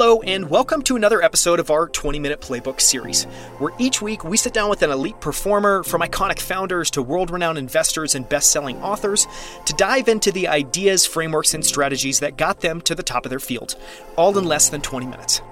Hello, 0.00 0.22
and 0.22 0.48
welcome 0.48 0.80
to 0.82 0.94
another 0.94 1.20
episode 1.20 1.58
of 1.58 1.72
our 1.72 1.88
20 1.88 2.20
Minute 2.20 2.40
Playbook 2.40 2.80
series, 2.80 3.24
where 3.58 3.72
each 3.80 4.00
week 4.00 4.22
we 4.22 4.36
sit 4.36 4.52
down 4.52 4.70
with 4.70 4.82
an 4.82 4.92
elite 4.92 5.20
performer, 5.20 5.82
from 5.82 6.02
iconic 6.02 6.38
founders 6.38 6.88
to 6.92 7.02
world 7.02 7.32
renowned 7.32 7.58
investors 7.58 8.14
and 8.14 8.28
best 8.28 8.52
selling 8.52 8.80
authors, 8.80 9.26
to 9.66 9.72
dive 9.72 10.06
into 10.06 10.30
the 10.30 10.46
ideas, 10.46 11.04
frameworks, 11.04 11.52
and 11.52 11.66
strategies 11.66 12.20
that 12.20 12.36
got 12.36 12.60
them 12.60 12.80
to 12.82 12.94
the 12.94 13.02
top 13.02 13.26
of 13.26 13.30
their 13.30 13.40
field, 13.40 13.74
all 14.14 14.38
in 14.38 14.44
less 14.44 14.68
than 14.68 14.80
20 14.80 15.04
minutes. 15.06 15.42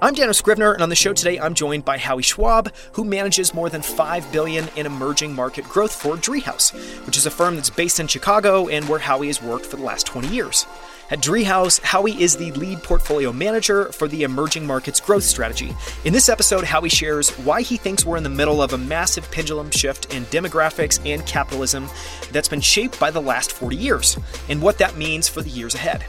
I'm 0.00 0.14
Daniel 0.14 0.32
Scrivner, 0.32 0.74
and 0.74 0.82
on 0.84 0.88
the 0.88 0.94
show 0.94 1.12
today, 1.12 1.40
I'm 1.40 1.54
joined 1.54 1.84
by 1.84 1.98
Howie 1.98 2.22
Schwab, 2.22 2.72
who 2.92 3.04
manages 3.04 3.52
more 3.52 3.68
than 3.68 3.82
5 3.82 4.30
billion 4.30 4.68
in 4.76 4.86
emerging 4.86 5.34
market 5.34 5.64
growth 5.64 5.92
for 5.92 6.14
Driehaus, 6.14 6.72
which 7.04 7.16
is 7.16 7.26
a 7.26 7.32
firm 7.32 7.56
that's 7.56 7.68
based 7.68 7.98
in 7.98 8.06
Chicago 8.06 8.68
and 8.68 8.88
where 8.88 9.00
Howie 9.00 9.26
has 9.26 9.42
worked 9.42 9.66
for 9.66 9.76
the 9.76 9.82
last 9.82 10.06
20 10.06 10.28
years. 10.28 10.66
At 11.10 11.20
Driehaus, 11.20 11.80
Howie 11.82 12.20
is 12.22 12.36
the 12.36 12.52
lead 12.52 12.82
portfolio 12.82 13.32
manager 13.32 13.92
for 13.92 14.08
the 14.08 14.22
emerging 14.22 14.66
markets 14.66 15.00
growth 15.00 15.24
strategy. 15.24 15.74
In 16.04 16.12
this 16.12 16.28
episode, 16.28 16.64
Howie 16.64 16.88
shares 16.88 17.30
why 17.38 17.62
he 17.62 17.76
thinks 17.76 18.06
we're 18.06 18.16
in 18.16 18.22
the 18.22 18.30
middle 18.30 18.62
of 18.62 18.72
a 18.72 18.78
massive 18.78 19.30
pendulum 19.30 19.70
shift 19.70 20.14
in 20.14 20.24
demographics 20.26 21.00
and 21.04 21.26
capitalism 21.26 21.88
that's 22.30 22.48
been 22.48 22.60
shaped 22.60 22.98
by 22.98 23.10
the 23.10 23.20
last 23.20 23.52
40 23.52 23.76
years, 23.76 24.18
and 24.48 24.62
what 24.62 24.78
that 24.78 24.96
means 24.96 25.28
for 25.28 25.42
the 25.42 25.50
years 25.50 25.74
ahead. 25.74 26.04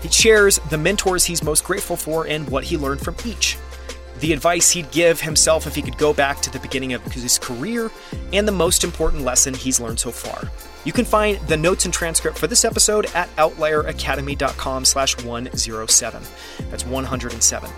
He 0.00 0.08
shares 0.08 0.58
the 0.70 0.78
mentors 0.78 1.24
he's 1.24 1.44
most 1.44 1.64
grateful 1.64 1.96
for 1.96 2.26
and 2.26 2.48
what 2.48 2.64
he 2.64 2.76
learned 2.78 3.02
from 3.02 3.16
each 3.24 3.58
the 4.22 4.32
advice 4.32 4.70
he'd 4.70 4.90
give 4.92 5.20
himself 5.20 5.66
if 5.66 5.74
he 5.74 5.82
could 5.82 5.98
go 5.98 6.14
back 6.14 6.40
to 6.40 6.48
the 6.48 6.60
beginning 6.60 6.92
of 6.92 7.02
his 7.12 7.38
career, 7.40 7.90
and 8.32 8.46
the 8.46 8.52
most 8.52 8.84
important 8.84 9.24
lesson 9.24 9.52
he's 9.52 9.80
learned 9.80 9.98
so 9.98 10.12
far. 10.12 10.48
You 10.84 10.92
can 10.92 11.04
find 11.04 11.38
the 11.48 11.56
notes 11.56 11.84
and 11.84 11.94
transcript 11.94 12.38
for 12.38 12.46
this 12.46 12.64
episode 12.64 13.06
at 13.14 13.34
outlieracademy.com 13.36 14.84
slash 14.84 15.22
107. 15.22 16.22
That's 16.70 16.86
107. 16.86 17.70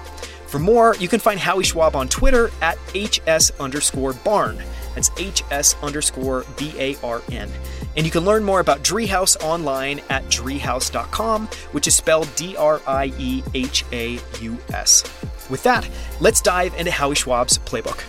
For 0.46 0.58
more, 0.58 0.94
you 1.00 1.08
can 1.08 1.20
find 1.20 1.40
Howie 1.40 1.64
Schwab 1.64 1.96
on 1.96 2.08
Twitter 2.08 2.50
at 2.62 2.78
HS 2.94 3.50
underscore 3.58 4.12
barn. 4.12 4.62
That's 4.94 5.10
HS 5.18 5.74
underscore 5.82 6.46
B 6.56 6.72
A 6.78 6.96
R 7.02 7.22
N. 7.32 7.50
And 7.96 8.06
you 8.06 8.12
can 8.12 8.24
learn 8.24 8.44
more 8.44 8.60
about 8.60 8.82
Driehaus 8.82 9.36
online 9.42 10.00
at 10.10 10.24
driehaus.com, 10.26 11.48
which 11.72 11.88
is 11.88 11.96
spelled 11.96 12.28
D 12.36 12.56
R 12.56 12.80
I 12.86 13.12
E 13.18 13.42
H 13.54 13.84
A 13.92 14.20
U 14.40 14.56
S. 14.72 15.02
With 15.50 15.62
that, 15.64 15.88
let's 16.20 16.40
dive 16.40 16.74
into 16.74 16.92
Howie 16.92 17.16
Schwab's 17.16 17.58
playbook. 17.58 18.02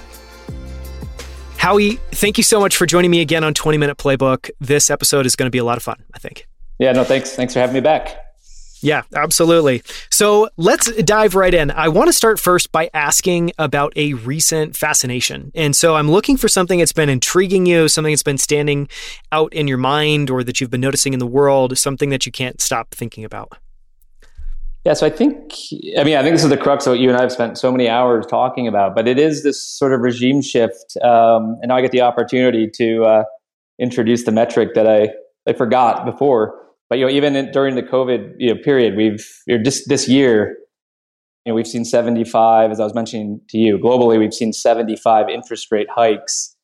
Howie, 1.65 1.95
thank 2.11 2.37
you 2.37 2.43
so 2.43 2.59
much 2.59 2.77
for 2.77 2.85
joining 2.85 3.09
me 3.09 3.21
again 3.21 3.43
on 3.43 3.55
20 3.55 3.79
Minute 3.79 3.97
Playbook. 3.97 4.51
This 4.59 4.91
episode 4.91 5.25
is 5.25 5.35
going 5.35 5.47
to 5.47 5.51
be 5.51 5.57
a 5.57 5.63
lot 5.63 5.77
of 5.77 5.83
fun, 5.83 6.03
I 6.13 6.19
think. 6.19 6.47
Yeah, 6.77 6.91
no, 6.91 7.03
thanks. 7.03 7.35
Thanks 7.35 7.53
for 7.55 7.59
having 7.59 7.73
me 7.73 7.79
back. 7.79 8.15
Yeah, 8.81 9.01
absolutely. 9.15 9.81
So 10.11 10.47
let's 10.57 10.91
dive 10.97 11.33
right 11.33 11.51
in. 11.51 11.71
I 11.71 11.87
want 11.87 12.07
to 12.07 12.13
start 12.13 12.39
first 12.39 12.71
by 12.71 12.91
asking 12.93 13.51
about 13.57 13.93
a 13.95 14.13
recent 14.13 14.75
fascination. 14.75 15.51
And 15.55 15.75
so 15.75 15.95
I'm 15.95 16.11
looking 16.11 16.37
for 16.37 16.47
something 16.47 16.77
that's 16.77 16.93
been 16.93 17.09
intriguing 17.09 17.65
you, 17.65 17.87
something 17.87 18.13
that's 18.13 18.21
been 18.21 18.37
standing 18.37 18.87
out 19.31 19.51
in 19.51 19.67
your 19.67 19.79
mind 19.79 20.29
or 20.29 20.43
that 20.43 20.61
you've 20.61 20.69
been 20.69 20.81
noticing 20.81 21.13
in 21.13 21.19
the 21.19 21.25
world, 21.25 21.75
something 21.79 22.11
that 22.11 22.27
you 22.27 22.31
can't 22.31 22.61
stop 22.61 22.91
thinking 22.91 23.25
about. 23.25 23.57
Yeah, 24.85 24.93
so 24.93 25.07
I 25.07 25.09
think, 25.09 25.51
I 25.97 26.03
mean, 26.03 26.15
I 26.15 26.21
think 26.21 26.35
this 26.35 26.43
is 26.43 26.49
the 26.49 26.57
crux 26.57 26.85
of 26.85 26.91
what 26.91 26.99
you 26.99 27.09
and 27.09 27.17
I 27.17 27.21
have 27.21 27.31
spent 27.31 27.57
so 27.57 27.71
many 27.71 27.89
hours 27.89 28.23
talking 28.27 28.67
about, 28.67 28.93
but 28.93 29.07
it 29.07 29.17
is 29.17 29.41
this 29.41 29.59
sort 29.59 29.93
of 29.93 30.01
regime 30.01 30.43
shift. 30.43 30.95
Um, 31.03 31.57
and 31.61 31.69
now 31.69 31.77
I 31.77 31.81
get 31.81 31.91
the 31.91 32.01
opportunity 32.01 32.69
to 32.75 33.03
uh, 33.03 33.23
introduce 33.79 34.25
the 34.25 34.31
metric 34.31 34.75
that 34.75 34.87
I, 34.87 35.09
I 35.49 35.53
forgot 35.53 36.05
before. 36.05 36.61
But, 36.87 36.99
you 36.99 37.05
know, 37.05 37.11
even 37.11 37.35
in, 37.35 37.51
during 37.51 37.73
the 37.73 37.81
COVID 37.81 38.35
you 38.37 38.53
know, 38.53 38.61
period, 38.61 38.95
we've, 38.95 39.25
you 39.47 39.57
know, 39.57 39.63
just 39.63 39.89
this 39.89 40.07
year, 40.07 40.55
you 41.45 41.51
know, 41.51 41.55
we've 41.55 41.65
seen 41.65 41.83
75, 41.83 42.69
as 42.69 42.79
I 42.79 42.83
was 42.83 42.93
mentioning 42.93 43.41
to 43.49 43.57
you, 43.57 43.79
globally, 43.79 44.19
we've 44.19 44.35
seen 44.35 44.53
75 44.53 45.29
interest 45.29 45.71
rate 45.71 45.87
hikes. 45.89 46.55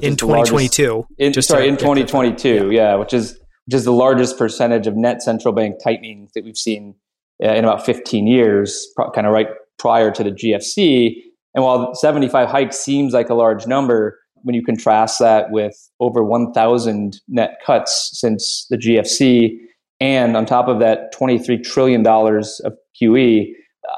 in 0.00 0.16
2022. 0.16 1.06
In, 1.18 1.42
sorry, 1.42 1.68
in 1.68 1.76
2022, 1.76 2.70
yeah. 2.70 2.92
yeah, 2.92 2.94
which 2.94 3.12
is 3.12 3.38
which 3.66 3.74
is 3.74 3.84
the 3.84 3.92
largest 3.92 4.38
percentage 4.38 4.86
of 4.86 4.96
net 4.96 5.22
central 5.22 5.52
bank 5.52 5.76
tightening 5.82 6.28
that 6.34 6.44
we've 6.44 6.56
seen 6.56 6.94
Uh, 7.42 7.52
in 7.52 7.64
about 7.64 7.84
15 7.84 8.28
years, 8.28 8.86
kind 9.12 9.26
of 9.26 9.32
right 9.32 9.48
prior 9.78 10.10
to 10.12 10.22
the 10.22 10.30
GFC. 10.30 11.16
And 11.54 11.64
while 11.64 11.92
75 11.94 12.48
hikes 12.48 12.78
seems 12.78 13.12
like 13.12 13.28
a 13.28 13.34
large 13.34 13.66
number, 13.66 14.18
when 14.42 14.54
you 14.54 14.62
contrast 14.62 15.18
that 15.18 15.50
with 15.50 15.74
over 15.98 16.22
1,000 16.22 17.20
net 17.28 17.58
cuts 17.66 18.10
since 18.14 18.66
the 18.70 18.76
GFC, 18.76 19.56
and 20.00 20.36
on 20.36 20.46
top 20.46 20.68
of 20.68 20.78
that, 20.78 21.12
$23 21.14 21.62
trillion 21.64 22.06
of 22.06 22.72
QE, 23.00 23.46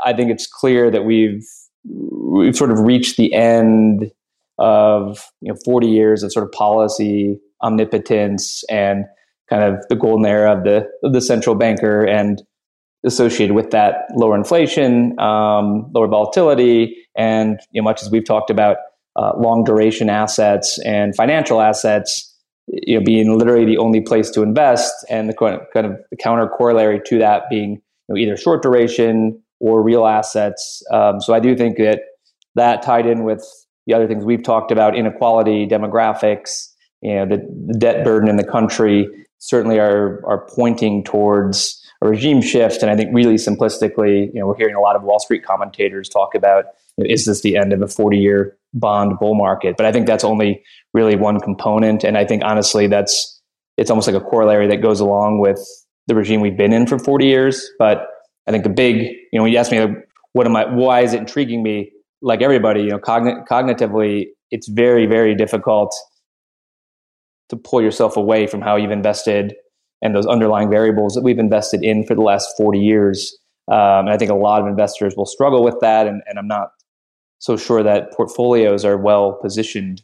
I 0.04 0.12
think 0.12 0.30
it's 0.30 0.46
clear 0.46 0.90
that 0.90 1.04
we've 1.04 1.44
we've 1.84 2.56
sort 2.56 2.70
of 2.70 2.80
reached 2.80 3.16
the 3.16 3.32
end 3.32 4.10
of 4.58 5.24
you 5.40 5.52
know 5.52 5.58
40 5.64 5.86
years 5.86 6.22
of 6.22 6.32
sort 6.32 6.44
of 6.44 6.52
policy 6.52 7.38
omnipotence 7.62 8.64
and 8.70 9.04
kind 9.48 9.62
of 9.62 9.84
the 9.88 9.96
golden 9.96 10.26
era 10.26 10.56
of 10.56 10.64
the 10.64 10.88
of 11.04 11.12
the 11.12 11.20
central 11.20 11.54
banker 11.54 12.04
and 12.04 12.42
associated 13.04 13.54
with 13.54 13.70
that 13.70 14.06
lower 14.14 14.36
inflation, 14.36 15.18
um, 15.18 15.90
lower 15.94 16.08
volatility, 16.08 16.96
and 17.16 17.60
you 17.70 17.80
know, 17.80 17.84
much 17.84 18.02
as 18.02 18.10
we've 18.10 18.24
talked 18.24 18.50
about 18.50 18.78
uh, 19.16 19.32
long 19.36 19.64
duration 19.64 20.10
assets 20.10 20.78
and 20.84 21.14
financial 21.16 21.60
assets, 21.60 22.34
you 22.68 22.98
know, 22.98 23.04
being 23.04 23.38
literally 23.38 23.64
the 23.64 23.78
only 23.78 24.00
place 24.00 24.30
to 24.30 24.42
invest, 24.42 24.92
and 25.08 25.28
the 25.28 25.34
kind 25.34 25.86
of 25.86 25.96
the 26.10 26.16
counter 26.16 26.48
corollary 26.48 27.00
to 27.06 27.18
that 27.18 27.44
being 27.48 27.80
you 28.08 28.14
know, 28.14 28.16
either 28.16 28.36
short 28.36 28.62
duration 28.62 29.40
or 29.60 29.82
real 29.82 30.06
assets. 30.06 30.82
Um, 30.92 31.20
so 31.20 31.32
I 31.32 31.40
do 31.40 31.56
think 31.56 31.78
that 31.78 32.00
that 32.54 32.82
tied 32.82 33.06
in 33.06 33.24
with 33.24 33.44
the 33.86 33.94
other 33.94 34.08
things 34.08 34.24
we've 34.24 34.42
talked 34.42 34.72
about, 34.72 34.96
inequality, 34.96 35.66
demographics, 35.66 36.68
you 37.02 37.14
know, 37.14 37.26
the, 37.26 37.36
the 37.68 37.78
debt 37.78 38.04
burden 38.04 38.28
in 38.28 38.36
the 38.36 38.44
country, 38.44 39.08
certainly 39.38 39.78
are 39.78 40.22
are 40.26 40.46
pointing 40.54 41.04
towards 41.04 41.80
a 42.02 42.08
regime 42.08 42.42
shift. 42.42 42.82
And 42.82 42.90
I 42.90 42.96
think 42.96 43.10
really 43.12 43.34
simplistically, 43.34 44.26
you 44.32 44.40
know, 44.40 44.46
we're 44.46 44.56
hearing 44.56 44.74
a 44.74 44.80
lot 44.80 44.96
of 44.96 45.02
Wall 45.02 45.18
Street 45.18 45.44
commentators 45.44 46.08
talk 46.08 46.34
about 46.34 46.66
you 46.96 47.04
know, 47.04 47.12
is 47.12 47.24
this 47.24 47.42
the 47.42 47.56
end 47.56 47.72
of 47.72 47.82
a 47.82 47.88
40 47.88 48.18
year 48.18 48.56
bond 48.74 49.18
bull 49.18 49.34
market? 49.34 49.76
But 49.76 49.86
I 49.86 49.92
think 49.92 50.06
that's 50.06 50.24
only 50.24 50.62
really 50.94 51.16
one 51.16 51.40
component. 51.40 52.04
And 52.04 52.16
I 52.16 52.24
think 52.24 52.42
honestly, 52.44 52.86
that's 52.86 53.40
it's 53.76 53.90
almost 53.90 54.06
like 54.06 54.16
a 54.16 54.24
corollary 54.24 54.68
that 54.68 54.78
goes 54.78 55.00
along 55.00 55.40
with 55.40 55.60
the 56.06 56.14
regime 56.14 56.40
we've 56.40 56.56
been 56.56 56.72
in 56.72 56.86
for 56.86 56.98
40 56.98 57.26
years. 57.26 57.68
But 57.78 58.06
I 58.46 58.52
think 58.52 58.64
the 58.64 58.70
big, 58.70 58.96
you 59.02 59.38
know, 59.38 59.42
when 59.42 59.52
you 59.52 59.58
ask 59.58 59.70
me, 59.70 59.86
what 60.32 60.46
am 60.46 60.56
I, 60.56 60.64
why 60.72 61.00
is 61.00 61.12
it 61.12 61.18
intriguing 61.18 61.62
me? 61.62 61.92
Like 62.22 62.42
everybody, 62.42 62.82
you 62.82 62.90
know, 62.90 62.98
cogn- 62.98 63.46
cognitively, 63.46 64.26
it's 64.50 64.68
very, 64.68 65.06
very 65.06 65.34
difficult 65.34 65.94
to 67.48 67.56
pull 67.56 67.82
yourself 67.82 68.16
away 68.16 68.46
from 68.46 68.60
how 68.60 68.76
you've 68.76 68.90
invested 68.90 69.54
and 70.02 70.14
those 70.14 70.26
underlying 70.26 70.70
variables 70.70 71.14
that 71.14 71.22
we've 71.22 71.38
invested 71.38 71.82
in 71.82 72.04
for 72.04 72.14
the 72.14 72.22
last 72.22 72.56
40 72.56 72.78
years. 72.78 73.36
Um, 73.68 74.06
and 74.06 74.10
I 74.10 74.16
think 74.16 74.30
a 74.30 74.34
lot 74.34 74.60
of 74.60 74.68
investors 74.68 75.14
will 75.16 75.26
struggle 75.26 75.64
with 75.64 75.76
that. 75.80 76.06
And, 76.06 76.22
and 76.26 76.38
I'm 76.38 76.48
not 76.48 76.70
so 77.38 77.56
sure 77.56 77.82
that 77.82 78.12
portfolios 78.12 78.84
are 78.84 78.96
well 78.96 79.38
positioned 79.42 80.02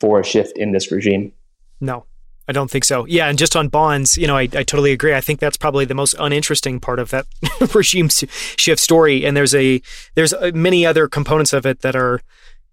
for 0.00 0.20
a 0.20 0.24
shift 0.24 0.56
in 0.56 0.72
this 0.72 0.92
regime. 0.92 1.32
No, 1.80 2.04
I 2.48 2.52
don't 2.52 2.70
think 2.70 2.84
so. 2.84 3.04
Yeah, 3.06 3.28
and 3.28 3.38
just 3.38 3.56
on 3.56 3.68
bonds, 3.68 4.16
you 4.16 4.26
know, 4.26 4.36
I, 4.36 4.42
I 4.42 4.62
totally 4.62 4.92
agree. 4.92 5.14
I 5.14 5.20
think 5.20 5.40
that's 5.40 5.56
probably 5.56 5.84
the 5.84 5.94
most 5.94 6.14
uninteresting 6.18 6.80
part 6.80 6.98
of 6.98 7.10
that 7.10 7.26
regime 7.74 8.08
shift 8.08 8.80
story. 8.80 9.24
And 9.24 9.36
there's 9.36 9.54
a 9.54 9.82
there's 10.14 10.32
uh, 10.32 10.52
many 10.54 10.86
other 10.86 11.08
components 11.08 11.52
of 11.52 11.66
it 11.66 11.80
that 11.80 11.94
are 11.94 12.20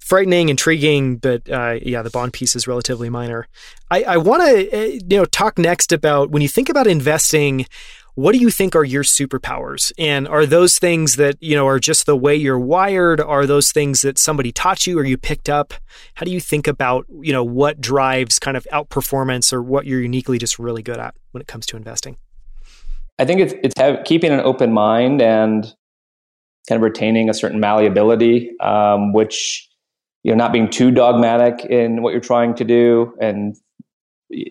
frightening, 0.06 0.50
intriguing, 0.50 1.18
but 1.18 1.50
uh, 1.50 1.80
yeah, 1.82 2.04
the 2.04 2.12
bond 2.12 2.32
piece 2.32 2.56
is 2.56 2.68
relatively 2.68 3.10
minor. 3.10 3.48
I, 3.90 4.04
I 4.04 4.18
want 4.18 4.44
to 4.44 4.78
uh, 4.78 5.00
you 5.10 5.18
know 5.18 5.26
talk 5.26 5.58
next 5.58 5.92
about 5.92 6.30
when 6.30 6.42
you 6.42 6.48
think 6.48 6.70
about 6.70 6.88
investing. 6.88 7.66
What 8.18 8.32
do 8.32 8.38
you 8.38 8.50
think 8.50 8.78
are 8.78 8.86
your 8.86 9.04
superpowers? 9.04 9.92
And 9.98 10.26
are 10.26 10.46
those 10.46 10.80
things 10.80 11.18
that, 11.18 11.36
you 11.42 11.54
know, 11.54 11.68
are 11.68 11.80
just 11.80 12.06
the 12.06 12.16
way 12.16 12.34
you're 12.34 12.58
wired? 12.58 13.20
Are 13.20 13.46
those 13.46 13.74
things 13.74 14.04
that 14.04 14.18
somebody 14.18 14.54
taught 14.54 14.88
you 14.88 14.98
or 14.98 15.04
you 15.04 15.18
picked 15.18 15.50
up? 15.50 15.74
How 16.14 16.24
do 16.24 16.32
you 16.32 16.40
think 16.40 16.66
about, 16.66 17.06
you 17.22 17.34
know, 17.34 17.44
what 17.44 17.82
drives 17.82 18.40
kind 18.40 18.56
of 18.56 18.66
outperformance 18.72 19.52
or 19.52 19.62
what 19.62 19.86
you're 19.86 20.00
uniquely 20.00 20.38
just 20.38 20.58
really 20.58 20.82
good 20.82 20.98
at 20.98 21.14
when 21.32 21.42
it 21.42 21.48
comes 21.50 21.66
to 21.66 21.76
investing? 21.76 22.16
I 23.20 23.26
think 23.26 23.42
it's, 23.42 23.54
it's 23.62 23.78
have, 23.78 24.06
keeping 24.06 24.32
an 24.32 24.40
open 24.40 24.72
mind 24.72 25.22
and 25.22 25.66
kind 26.70 26.78
of 26.78 26.84
retaining 26.84 27.30
a 27.30 27.34
certain 27.34 27.60
malleability, 27.60 28.58
um, 28.62 29.12
which 29.12 29.68
you 30.26 30.32
know 30.32 30.38
not 30.38 30.52
being 30.52 30.68
too 30.68 30.90
dogmatic 30.90 31.66
in 31.66 32.02
what 32.02 32.12
you're 32.12 32.20
trying 32.20 32.56
to 32.56 32.64
do 32.64 33.16
and 33.22 33.56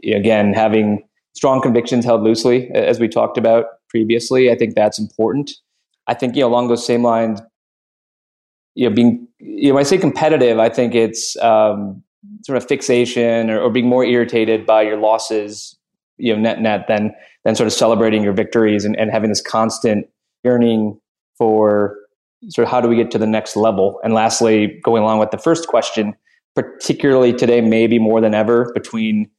again 0.05 0.55
having 0.55 1.03
strong 1.35 1.61
convictions 1.61 2.05
held 2.05 2.23
loosely 2.23 2.71
as 2.71 3.01
we 3.01 3.09
talked 3.09 3.37
about 3.37 3.65
previously 3.91 4.51
i 4.51 4.55
think 4.55 4.75
that's 4.75 4.99
important. 4.99 5.51
I 6.07 6.15
think 6.15 6.37
you 6.37 6.43
know 6.43 6.49
along 6.49 6.69
those 6.69 6.87
same 6.87 7.03
lines 7.03 7.43
you 8.77 8.89
know 8.89 8.95
being 8.95 9.27
you 9.41 9.69
know 9.69 9.75
when 9.75 9.81
i 9.81 9.85
say 9.85 9.99
competitive 9.99 10.59
i 10.59 10.69
think 10.69 10.95
it's 10.95 11.37
um, 11.39 12.03
sort 12.45 12.57
of 12.57 12.67
fixation 12.69 13.51
or, 13.51 13.61
or, 13.61 13.71
being 13.71 13.89
more 13.89 14.05
irritated 14.05 14.65
by 14.65 14.83
your 14.83 14.97
losses 14.97 15.77
you 16.19 16.35
know 16.35 16.41
net 16.41 16.61
net 16.61 16.87
than 16.87 17.13
than 17.45 17.57
sort 17.57 17.67
of 17.67 17.73
celebrating 17.73 18.23
your 18.23 18.33
victories 18.33 18.85
and, 18.85 18.97
and 18.97 19.11
having 19.11 19.29
this 19.29 19.41
constant 19.43 20.07
yearning 20.45 21.01
for 21.37 21.97
sort 22.49 22.67
of 22.67 22.71
how 22.71 22.81
do 22.81 22.89
we 22.89 22.97
get 22.97 23.11
to 23.13 23.19
the 23.19 23.27
next 23.27 23.57
level? 23.57 24.01
And 24.03 24.15
lastly, 24.15 24.81
going 24.83 25.03
along 25.03 25.19
with 25.19 25.31
the 25.31 25.39
first 25.39 25.69
question, 25.69 26.15
particularly 26.55 27.33
today, 27.33 27.61
maybe 27.61 27.99
more 27.99 28.21
than 28.21 28.35
ever, 28.35 28.71
between 28.75 29.31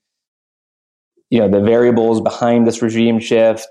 you 1.30 1.40
know 1.40 1.50
the 1.50 1.62
variables 1.62 2.22
behind 2.22 2.68
this 2.68 2.82
regime 2.82 3.20
shift, 3.20 3.68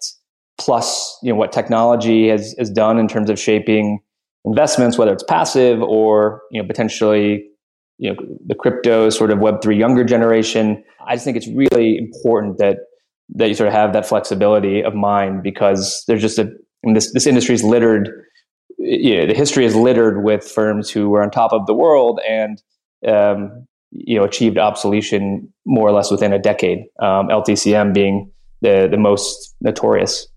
plus 0.59 1.19
you 1.23 1.33
know 1.33 1.37
what 1.37 1.53
technology 1.53 2.29
has 2.29 2.55
has 2.59 2.71
done 2.71 2.99
in 2.99 3.09
terms 3.09 3.31
of 3.31 3.39
shaping 3.39 4.01
investments, 4.45 4.99
whether 4.99 5.13
it's 5.13 5.25
passive 5.25 5.83
or 5.83 6.43
you 6.51 6.61
know 6.61 6.67
potentially 6.67 7.45
you 7.99 8.11
know 8.11 8.17
the 8.47 8.55
crypto 8.55 9.11
sort 9.11 9.31
of 9.31 9.39
Web 9.39 9.63
three 9.63 9.79
younger 9.79 10.05
generation. 10.05 10.83
I 11.07 11.15
just 11.15 11.25
think 11.25 11.37
it's 11.37 11.49
really 11.49 11.97
important 11.99 12.59
that 12.59 12.79
that 13.37 13.49
you 13.49 13.55
sort 13.55 13.69
of 13.69 13.75
have 13.75 13.93
that 13.93 14.07
flexibility 14.07 14.83
of 14.83 14.95
mind 14.95 15.43
because 15.43 16.05
there's 16.07 16.21
just 16.21 16.39
a 16.39 16.51
this 16.93 17.13
this 17.13 17.27
industry 17.27 17.55
is 17.55 17.63
littered. 17.63 18.11
You 18.87 19.17
know, 19.17 19.27
the 19.27 19.35
history 19.35 19.65
is 19.65 19.75
littered 19.75 20.25
with 20.25 20.45
firms 20.45 20.91
who 20.91 21.09
were 21.09 21.23
on 21.23 21.31
top 21.31 21.53
of 21.53 21.67
the 21.67 21.75
world 21.75 22.21
and 22.29 22.63
um, 23.07 23.67
you 23.91 24.19
know 24.19 24.25
achieved 24.25 24.59
obsolescence 24.59 25.47
more 25.65 25.89
or 25.89 25.93
less 25.93 26.11
within 26.11 26.33
a 26.33 26.39
decade. 26.39 26.81
Um, 27.01 27.29
LTCM 27.29 27.95
being 27.95 28.31
the 28.61 28.89
the 28.91 28.99
most 28.99 29.55
notorious. 29.63 30.29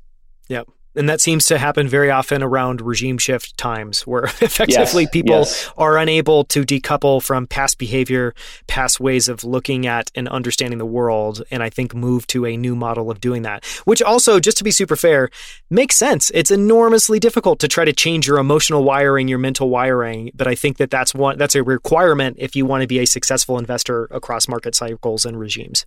And 0.98 1.08
that 1.08 1.22
seems 1.22 1.46
to 1.46 1.58
happen 1.58 1.88
very 1.88 2.10
often 2.10 2.44
around 2.44 2.82
regime 2.82 3.18
shift 3.18 3.58
times 3.58 4.06
where 4.06 4.24
effectively 4.42 5.04
yes, 5.04 5.12
people 5.12 5.38
yes. 5.38 5.70
are 5.78 5.98
unable 5.98 6.44
to 6.46 6.64
decouple 6.64 7.24
from 7.24 7.48
past 7.48 7.78
behavior, 7.78 8.34
past 8.68 9.00
ways 9.00 9.30
of 9.30 9.44
looking 9.44 9.86
at 9.86 10.12
and 10.16 10.28
understanding 10.28 10.80
the 10.80 10.86
world. 10.86 11.44
And 11.52 11.64
I 11.64 11.70
think 11.70 11.94
move 11.94 12.28
to 12.28 12.46
a 12.46 12.58
new 12.58 12.76
model 12.76 13.12
of 13.12 13.22
doing 13.22 13.44
that, 13.44 13.66
which 13.86 14.02
also, 14.02 14.40
just 14.40 14.58
to 14.58 14.64
be 14.64 14.72
super 14.72 14.96
fair, 14.96 15.30
makes 15.70 15.96
sense. 15.96 16.32
It's 16.34 16.52
enormously 16.52 17.20
difficult 17.20 17.60
to 17.60 17.68
try 17.68 17.86
to 17.86 17.94
change 17.94 18.28
your 18.28 18.38
emotional 18.40 18.84
wiring, 18.84 19.28
your 19.28 19.40
mental 19.40 19.70
wiring. 19.70 20.32
But 20.34 20.48
I 20.48 20.56
think 20.56 20.78
that 20.78 20.90
that's 20.90 21.14
one, 21.14 21.38
that's 21.38 21.56
a 21.56 21.64
requirement 21.64 22.38
if 22.40 22.56
you 22.56 22.66
want 22.66 22.82
to 22.82 22.88
be 22.88 23.00
a 23.00 23.06
successful 23.06 23.58
investor 23.58 24.06
across 24.06 24.48
market 24.48 24.76
cycles 24.76 25.26
and 25.26 25.40
regimes. 25.40 25.86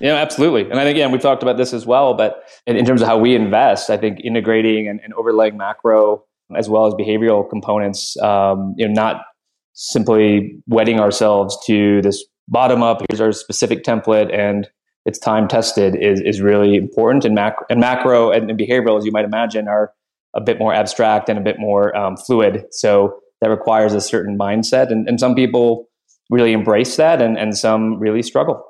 Yeah, 0.00 0.14
absolutely. 0.14 0.70
And 0.70 0.80
I 0.80 0.84
think, 0.84 0.96
again, 0.96 1.12
we've 1.12 1.20
talked 1.20 1.42
about 1.42 1.56
this 1.56 1.72
as 1.72 1.86
well, 1.86 2.14
but 2.14 2.44
in, 2.66 2.76
in 2.76 2.84
terms 2.84 3.02
of 3.02 3.08
how 3.08 3.18
we 3.18 3.34
invest, 3.34 3.90
I 3.90 3.96
think 3.96 4.20
integrating 4.24 4.88
and, 4.88 5.00
and, 5.02 5.14
overlaying 5.14 5.56
macro 5.56 6.24
as 6.56 6.68
well 6.68 6.86
as 6.86 6.94
behavioral 6.94 7.48
components, 7.48 8.16
um, 8.22 8.74
you 8.76 8.86
know, 8.86 8.92
not 8.92 9.22
simply 9.74 10.56
wedding 10.66 10.98
ourselves 10.98 11.56
to 11.66 12.02
this 12.02 12.24
bottom 12.48 12.82
up, 12.82 13.02
here's 13.08 13.20
our 13.20 13.32
specific 13.32 13.84
template 13.84 14.34
and 14.36 14.68
it's 15.06 15.18
time 15.18 15.48
tested 15.48 15.96
is, 15.96 16.20
is 16.20 16.40
really 16.40 16.74
important. 16.76 17.24
And, 17.24 17.34
macro 17.34 17.66
and 17.70 17.80
macro 17.80 18.30
and, 18.30 18.50
and, 18.50 18.58
behavioral, 18.58 18.98
as 18.98 19.04
you 19.04 19.12
might 19.12 19.24
imagine, 19.24 19.68
are 19.68 19.92
a 20.34 20.40
bit 20.40 20.58
more 20.58 20.74
abstract 20.74 21.28
and 21.28 21.38
a 21.38 21.42
bit 21.42 21.56
more 21.58 21.96
um, 21.96 22.16
fluid. 22.16 22.64
So 22.70 23.20
that 23.40 23.48
requires 23.48 23.94
a 23.94 24.00
certain 24.00 24.38
mindset. 24.38 24.90
And, 24.90 25.08
and 25.08 25.18
some 25.18 25.34
people 25.34 25.88
really 26.28 26.52
embrace 26.52 26.96
that 26.96 27.22
and, 27.22 27.38
and 27.38 27.56
some 27.56 27.98
really 27.98 28.22
struggle. 28.22 28.64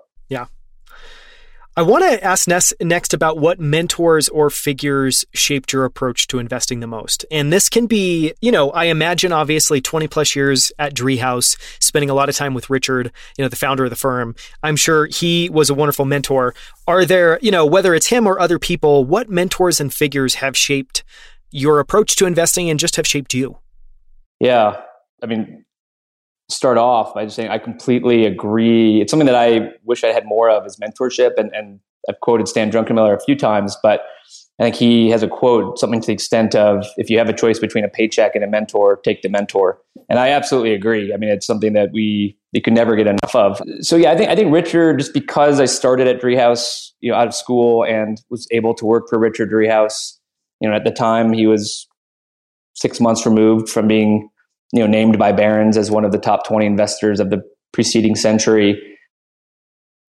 I 1.81 1.82
want 1.82 2.05
to 2.05 2.23
ask 2.23 2.47
next 2.82 3.15
about 3.15 3.38
what 3.38 3.59
mentors 3.59 4.29
or 4.29 4.50
figures 4.50 5.25
shaped 5.32 5.73
your 5.73 5.87
approach 5.87 6.27
to 6.27 6.38
investing 6.38 6.81
the 6.81 6.87
most. 6.87 7.25
And 7.31 7.50
this 7.50 7.71
can 7.71 7.87
be, 7.87 8.35
you 8.43 8.53
know, 8.53 8.71
I 8.73 8.85
imagine 8.85 9.32
obviously 9.32 9.81
20 9.81 10.06
plus 10.06 10.37
years 10.37 10.73
at 10.79 10.93
Driehaus, 10.93 11.56
spending 11.82 12.11
a 12.11 12.15
lot 12.15 12.29
of 12.29 12.37
time 12.37 12.53
with 12.53 12.69
Richard, 12.69 13.11
you 13.38 13.43
know, 13.43 13.49
the 13.49 13.56
founder 13.56 13.85
of 13.85 13.88
the 13.88 13.97
firm. 13.97 14.35
I'm 14.62 14.77
sure 14.77 15.06
he 15.06 15.49
was 15.49 15.71
a 15.71 15.75
wonderful 15.75 16.05
mentor. 16.05 16.55
Are 16.87 17.06
there, 17.06 17.38
you 17.41 17.50
know, 17.50 17.65
whether 17.65 17.94
it's 17.94 18.09
him 18.09 18.27
or 18.27 18.38
other 18.38 18.59
people, 18.59 19.06
what 19.06 19.31
mentors 19.31 19.81
and 19.81 19.91
figures 19.91 20.35
have 20.35 20.59
shaped 20.59 21.03
your 21.50 21.81
approach 21.81 22.15
to 22.17 22.27
investing 22.27 22.69
and 22.69 22.79
just 22.79 22.97
have 22.97 23.06
shaped 23.06 23.32
you? 23.32 23.56
Yeah. 24.38 24.82
I 25.23 25.27
mean, 25.27 25.65
start 26.50 26.79
off 26.79 27.14
by 27.14 27.25
just 27.25 27.37
saying 27.37 27.49
I 27.49 27.58
completely 27.58 28.26
agree. 28.26 29.00
It's 29.00 29.11
something 29.11 29.26
that 29.26 29.35
I 29.35 29.70
wish 29.85 30.05
I 30.05 30.08
had 30.08 30.25
more 30.26 30.50
of 30.50 30.67
is 30.67 30.76
mentorship, 30.76 31.32
and, 31.37 31.55
and 31.55 31.81
I've 32.08 32.20
quoted 32.20 32.49
Stan 32.49 32.70
Druckenmiller 32.70 33.14
a 33.14 33.20
few 33.20 33.37
times, 33.37 33.76
but 33.82 34.02
I 34.58 34.64
think 34.64 34.76
he 34.76 35.08
has 35.08 35.23
a 35.23 35.29
quote, 35.29 35.79
something 35.79 36.02
to 36.02 36.06
the 36.06 36.12
extent 36.12 36.55
of, 36.55 36.85
"If 36.99 37.08
you 37.08 37.17
have 37.19 37.29
a 37.29 37.32
choice 37.32 37.58
between 37.58 37.85
a 37.85 37.88
paycheck 37.88 38.35
and 38.35 38.44
a 38.44 38.47
mentor, 38.47 39.00
take 39.02 39.23
the 39.23 39.31
mentor." 39.31 39.81
And 40.11 40.19
I 40.19 40.29
absolutely 40.31 40.75
agree. 40.75 41.14
I 41.14 41.17
mean, 41.17 41.31
it's 41.31 41.47
something 41.47 41.73
that 41.73 41.93
we 41.93 42.37
you 42.53 42.61
can 42.61 42.75
never 42.75 42.96
get 42.96 43.06
enough 43.06 43.35
of. 43.35 43.62
So 43.81 43.96
yeah, 43.96 44.11
I 44.11 44.17
think 44.17 44.29
I 44.29 44.37
think 44.37 44.53
Richard, 44.53 44.99
just 44.99 45.14
because 45.14 45.61
I 45.61 45.64
started 45.64 46.08
at 46.08 46.20
Driehaus, 46.20 46.91
you 47.00 47.11
know, 47.11 47.17
out 47.17 47.29
of 47.29 47.35
school 47.35 47.85
and 47.85 48.20
was 48.29 48.46
able 48.50 48.75
to 48.75 48.85
work 48.85 49.08
for 49.08 49.19
Richard 49.19 49.50
Driehaus, 49.50 50.19
you 50.61 50.69
know, 50.69 50.75
at 50.75 50.85
the 50.85 50.91
time 50.91 51.32
he 51.32 51.46
was 51.46 51.88
six 52.75 53.00
months 53.00 53.25
removed 53.25 53.69
from 53.69 53.88
being 53.88 54.29
you 54.72 54.81
know 54.81 54.87
named 54.87 55.19
by 55.19 55.32
Barron's 55.32 55.76
as 55.76 55.90
one 55.90 56.05
of 56.05 56.12
the 56.12 56.19
top 56.19 56.46
20 56.46 56.67
investors 56.67 57.20
of 57.20 57.31
the 57.31 57.43
preceding 57.72 58.14
century. 58.14 58.81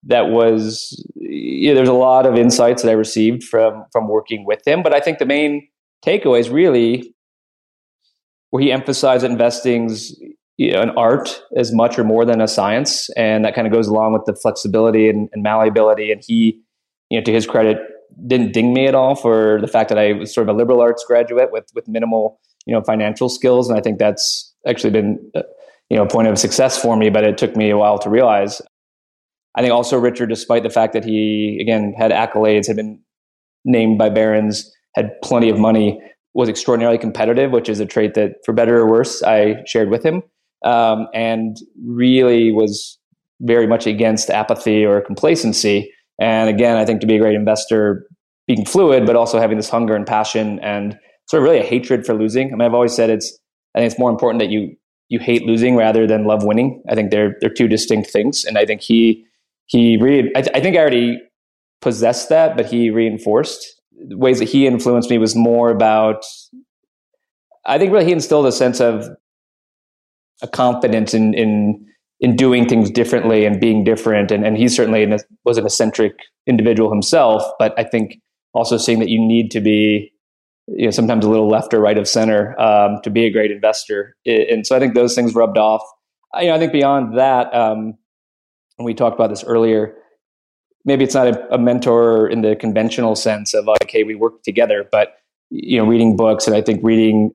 That 0.05 0.29
was 0.29 1.01
you 1.15 1.69
know, 1.69 1.75
there's 1.75 1.89
a 1.89 1.93
lot 1.93 2.25
of 2.25 2.35
insights 2.35 2.83
that 2.83 2.89
I 2.89 2.93
received 2.93 3.43
from 3.43 3.85
from 3.91 4.07
working 4.07 4.45
with 4.45 4.65
him, 4.67 4.83
but 4.83 4.93
I 4.93 4.99
think 4.99 5.19
the 5.19 5.25
main 5.25 5.67
takeaway 6.05 6.39
is 6.39 6.49
really 6.49 7.13
where 8.49 8.61
he 8.61 8.71
emphasized 8.71 9.23
that 9.23 9.31
investing's 9.31 10.15
you 10.57 10.71
know, 10.71 10.81
an 10.81 10.91
art 10.91 11.41
as 11.55 11.73
much 11.73 11.97
or 11.97 12.03
more 12.03 12.25
than 12.25 12.41
a 12.41 12.47
science, 12.47 13.09
and 13.11 13.43
that 13.43 13.55
kind 13.55 13.65
of 13.65 13.73
goes 13.73 13.87
along 13.87 14.13
with 14.13 14.25
the 14.25 14.35
flexibility 14.35 15.09
and, 15.09 15.29
and 15.33 15.41
malleability. 15.41 16.11
And 16.11 16.21
he, 16.25 16.61
you 17.09 17.19
know, 17.19 17.23
to 17.23 17.33
his 17.33 17.47
credit, 17.47 17.77
didn't 18.27 18.53
ding 18.53 18.73
me 18.73 18.85
at 18.85 18.93
all 18.93 19.15
for 19.15 19.59
the 19.61 19.67
fact 19.67 19.89
that 19.89 19.97
I 19.97 20.13
was 20.13 20.33
sort 20.33 20.47
of 20.47 20.55
a 20.55 20.57
liberal 20.57 20.81
arts 20.81 21.03
graduate 21.07 21.49
with 21.51 21.65
with 21.73 21.87
minimal 21.87 22.39
you 22.65 22.73
know 22.73 22.81
financial 22.81 23.29
skills. 23.29 23.69
And 23.69 23.77
i 23.77 23.81
think 23.81 23.99
that's 23.99 24.53
actually 24.67 24.91
been 24.91 25.31
uh, 25.35 25.41
you 25.89 25.97
know 25.97 26.03
a 26.03 26.07
point 26.07 26.27
of 26.27 26.37
success 26.37 26.81
for 26.81 26.95
me 26.95 27.09
but 27.09 27.23
it 27.23 27.37
took 27.37 27.55
me 27.55 27.69
a 27.69 27.77
while 27.77 27.99
to 27.99 28.09
realize. 28.09 28.61
I 29.55 29.61
think 29.61 29.73
also 29.73 29.97
richard 29.99 30.29
despite 30.29 30.63
the 30.63 30.69
fact 30.69 30.93
that 30.93 31.03
he 31.03 31.59
again 31.61 31.93
had 31.97 32.11
accolades 32.11 32.67
had 32.67 32.75
been 32.75 32.99
named 33.65 33.97
by 33.97 34.09
Barron's 34.09 34.69
had 34.95 35.11
plenty 35.21 35.49
of 35.49 35.57
money 35.57 35.99
was 36.33 36.49
extraordinarily 36.49 36.97
competitive 36.97 37.51
which 37.51 37.69
is 37.69 37.79
a 37.79 37.85
trait 37.85 38.15
that 38.15 38.35
for 38.45 38.53
better 38.53 38.77
or 38.77 38.89
worse 38.89 39.21
i 39.23 39.63
shared 39.67 39.89
with 39.89 40.03
him 40.03 40.23
um, 40.65 41.07
and 41.13 41.57
really 41.85 42.51
was 42.51 42.97
very 43.41 43.67
much 43.67 43.85
against 43.85 44.29
apathy 44.29 44.85
or 44.85 45.01
complacency. 45.01 45.91
And 46.19 46.49
again 46.49 46.77
i 46.77 46.85
think 46.85 47.01
to 47.01 47.07
be 47.07 47.15
a 47.15 47.19
great 47.19 47.35
investor 47.35 48.07
being 48.47 48.65
fluid 48.65 49.05
but 49.05 49.15
also 49.15 49.39
having 49.39 49.57
this 49.57 49.69
hunger 49.69 49.95
and 49.95 50.05
passion 50.05 50.59
and 50.59 50.97
sort 51.33 51.41
of 51.41 51.49
really 51.49 51.65
a 51.65 51.67
hatred 51.67 52.05
for 52.05 52.13
losing. 52.13 52.49
I 52.49 52.51
mean, 52.51 52.61
I've 52.61 52.75
always 52.75 52.95
said 52.95 53.09
it's 53.09 53.39
I 53.73 53.79
think 53.79 53.91
it's 53.91 53.99
more 53.99 54.11
important 54.11 54.39
that 54.39 54.49
you 54.49 54.75
you 55.09 55.17
hate 55.17 55.43
losing 55.43 55.75
rather 55.75 56.05
than 56.05 56.25
love 56.25 56.43
winning. 56.43 56.83
I 56.87 56.93
think 56.93 57.09
they're 57.09 57.35
they're 57.41 57.49
two 57.49 57.67
distinct 57.67 58.11
things, 58.11 58.45
and 58.45 58.55
I 58.55 58.65
think 58.65 58.81
he 58.81 59.25
he 59.65 59.97
really 59.97 60.29
I, 60.35 60.41
th- 60.41 60.55
I 60.55 60.59
think 60.59 60.77
I 60.77 60.79
already 60.79 61.19
possessed 61.81 62.29
that, 62.29 62.55
but 62.55 62.67
he 62.67 62.91
reinforced 62.91 63.81
the 64.07 64.15
ways 64.15 64.37
that 64.37 64.47
he 64.47 64.67
influenced 64.67 65.09
me 65.09 65.17
was 65.17 65.35
more 65.35 65.71
about. 65.71 66.23
I 67.65 67.79
think 67.79 67.91
really 67.91 68.05
he 68.05 68.11
instilled 68.11 68.45
a 68.45 68.51
sense 68.51 68.79
of 68.79 69.09
a 70.43 70.47
confidence 70.47 71.15
in 71.15 71.33
in 71.33 71.83
in 72.19 72.35
doing 72.35 72.69
things 72.69 72.91
differently 72.91 73.43
and 73.43 73.59
being 73.59 73.83
different, 73.83 74.29
and 74.29 74.45
and 74.45 74.55
he 74.55 74.67
certainly 74.67 75.11
was 75.45 75.57
an 75.57 75.65
eccentric 75.65 76.13
individual 76.45 76.91
himself, 76.91 77.41
but 77.57 77.73
I 77.79 77.85
think 77.85 78.19
also 78.53 78.77
seeing 78.77 78.99
that 78.99 79.09
you 79.09 79.19
need 79.19 79.49
to 79.49 79.59
be 79.59 80.12
you 80.67 80.85
know, 80.85 80.91
sometimes 80.91 81.25
a 81.25 81.29
little 81.29 81.49
left 81.49 81.73
or 81.73 81.79
right 81.79 81.97
of 81.97 82.07
center 82.07 82.59
um, 82.59 82.99
to 83.03 83.09
be 83.09 83.25
a 83.25 83.31
great 83.31 83.51
investor. 83.51 84.15
And 84.25 84.65
so 84.65 84.75
I 84.75 84.79
think 84.79 84.93
those 84.93 85.15
things 85.15 85.35
rubbed 85.35 85.57
off. 85.57 85.81
I, 86.33 86.41
you 86.41 86.47
know, 86.47 86.55
I 86.55 86.59
think 86.59 86.71
beyond 86.71 87.17
that, 87.17 87.53
um, 87.53 87.97
and 88.77 88.85
we 88.85 88.93
talked 88.93 89.15
about 89.15 89.29
this 89.29 89.43
earlier, 89.43 89.95
maybe 90.85 91.03
it's 91.03 91.13
not 91.13 91.27
a, 91.27 91.53
a, 91.53 91.57
mentor 91.57 92.27
in 92.27 92.41
the 92.41 92.55
conventional 92.55 93.15
sense 93.15 93.53
of 93.53 93.65
like, 93.65 93.89
hey, 93.89 94.03
we 94.03 94.15
work 94.15 94.41
together, 94.43 94.87
but 94.91 95.15
you 95.49 95.77
know, 95.77 95.85
reading 95.85 96.15
books 96.17 96.47
and 96.47 96.55
I 96.55 96.61
think 96.61 96.83
reading 96.83 97.31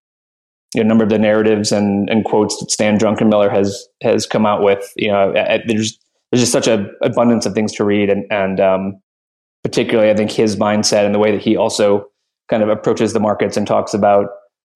you 0.75 0.83
know, 0.83 0.87
a 0.87 0.89
number 0.89 1.05
of 1.05 1.11
the 1.11 1.19
narratives 1.19 1.71
and, 1.71 2.11
and 2.11 2.25
quotes 2.25 2.59
that 2.59 2.71
Stan 2.71 2.99
Druckenmiller 2.99 3.51
has 3.51 3.87
has 4.03 4.27
come 4.27 4.45
out 4.45 4.63
with. 4.63 4.93
You 4.97 5.09
know, 5.09 5.33
there's 5.67 5.99
there's 6.31 6.43
just 6.43 6.53
such 6.53 6.67
an 6.67 6.95
abundance 7.03 7.47
of 7.47 7.55
things 7.55 7.73
to 7.75 7.85
read, 7.85 8.11
and 8.11 8.27
and 8.31 8.61
um, 8.61 9.01
particularly 9.63 10.11
I 10.11 10.15
think 10.15 10.31
his 10.31 10.57
mindset 10.57 11.07
and 11.07 11.15
the 11.15 11.19
way 11.19 11.31
that 11.33 11.41
he 11.41 11.57
also 11.57 12.11
kind 12.49 12.63
of 12.63 12.69
approaches 12.69 13.13
the 13.13 13.21
markets 13.21 13.57
and 13.57 13.67
talks 13.67 13.95
about 13.95 14.27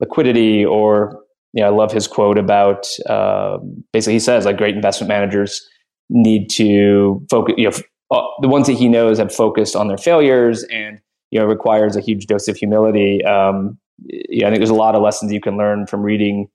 liquidity 0.00 0.64
or 0.64 1.22
you 1.52 1.62
know, 1.62 1.68
I 1.68 1.70
love 1.70 1.92
his 1.92 2.06
quote 2.06 2.38
about 2.38 2.86
uh, 3.08 3.58
basically 3.92 4.14
he 4.14 4.20
says 4.20 4.44
like 4.44 4.56
great 4.56 4.74
investment 4.74 5.08
managers 5.08 5.66
need 6.08 6.48
to 6.50 7.24
focus. 7.30 7.54
You 7.58 7.70
know, 7.70 7.76
uh, 8.10 8.22
the 8.40 8.48
ones 8.48 8.66
that 8.66 8.74
he 8.74 8.88
knows 8.88 9.18
have 9.18 9.34
focused 9.34 9.76
on 9.76 9.88
their 9.88 9.98
failures, 9.98 10.64
and 10.64 10.98
you 11.30 11.38
know 11.38 11.46
requires 11.46 11.96
a 11.96 12.00
huge 12.00 12.26
dose 12.26 12.48
of 12.48 12.56
humility. 12.56 13.24
Um, 13.24 13.78
yeah, 14.06 14.46
I 14.46 14.50
think 14.50 14.60
there's 14.60 14.70
a 14.70 14.74
lot 14.74 14.94
of 14.94 15.02
lessons 15.02 15.32
you 15.32 15.40
can 15.40 15.56
learn 15.56 15.86
from 15.86 16.02
reading 16.02 16.48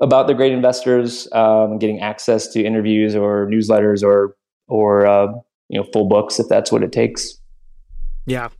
about 0.00 0.28
the 0.28 0.34
great 0.34 0.52
investors, 0.52 1.28
um, 1.32 1.78
getting 1.78 2.00
access 2.00 2.46
to 2.48 2.62
interviews 2.62 3.16
or 3.16 3.46
newsletters 3.46 4.04
or 4.04 4.36
or 4.68 5.06
uh, 5.06 5.26
you 5.68 5.80
know 5.80 5.86
full 5.92 6.08
books 6.08 6.38
if 6.38 6.48
that's 6.48 6.70
what 6.70 6.82
it 6.82 6.92
takes. 6.92 7.37
Yeah. 8.28 8.50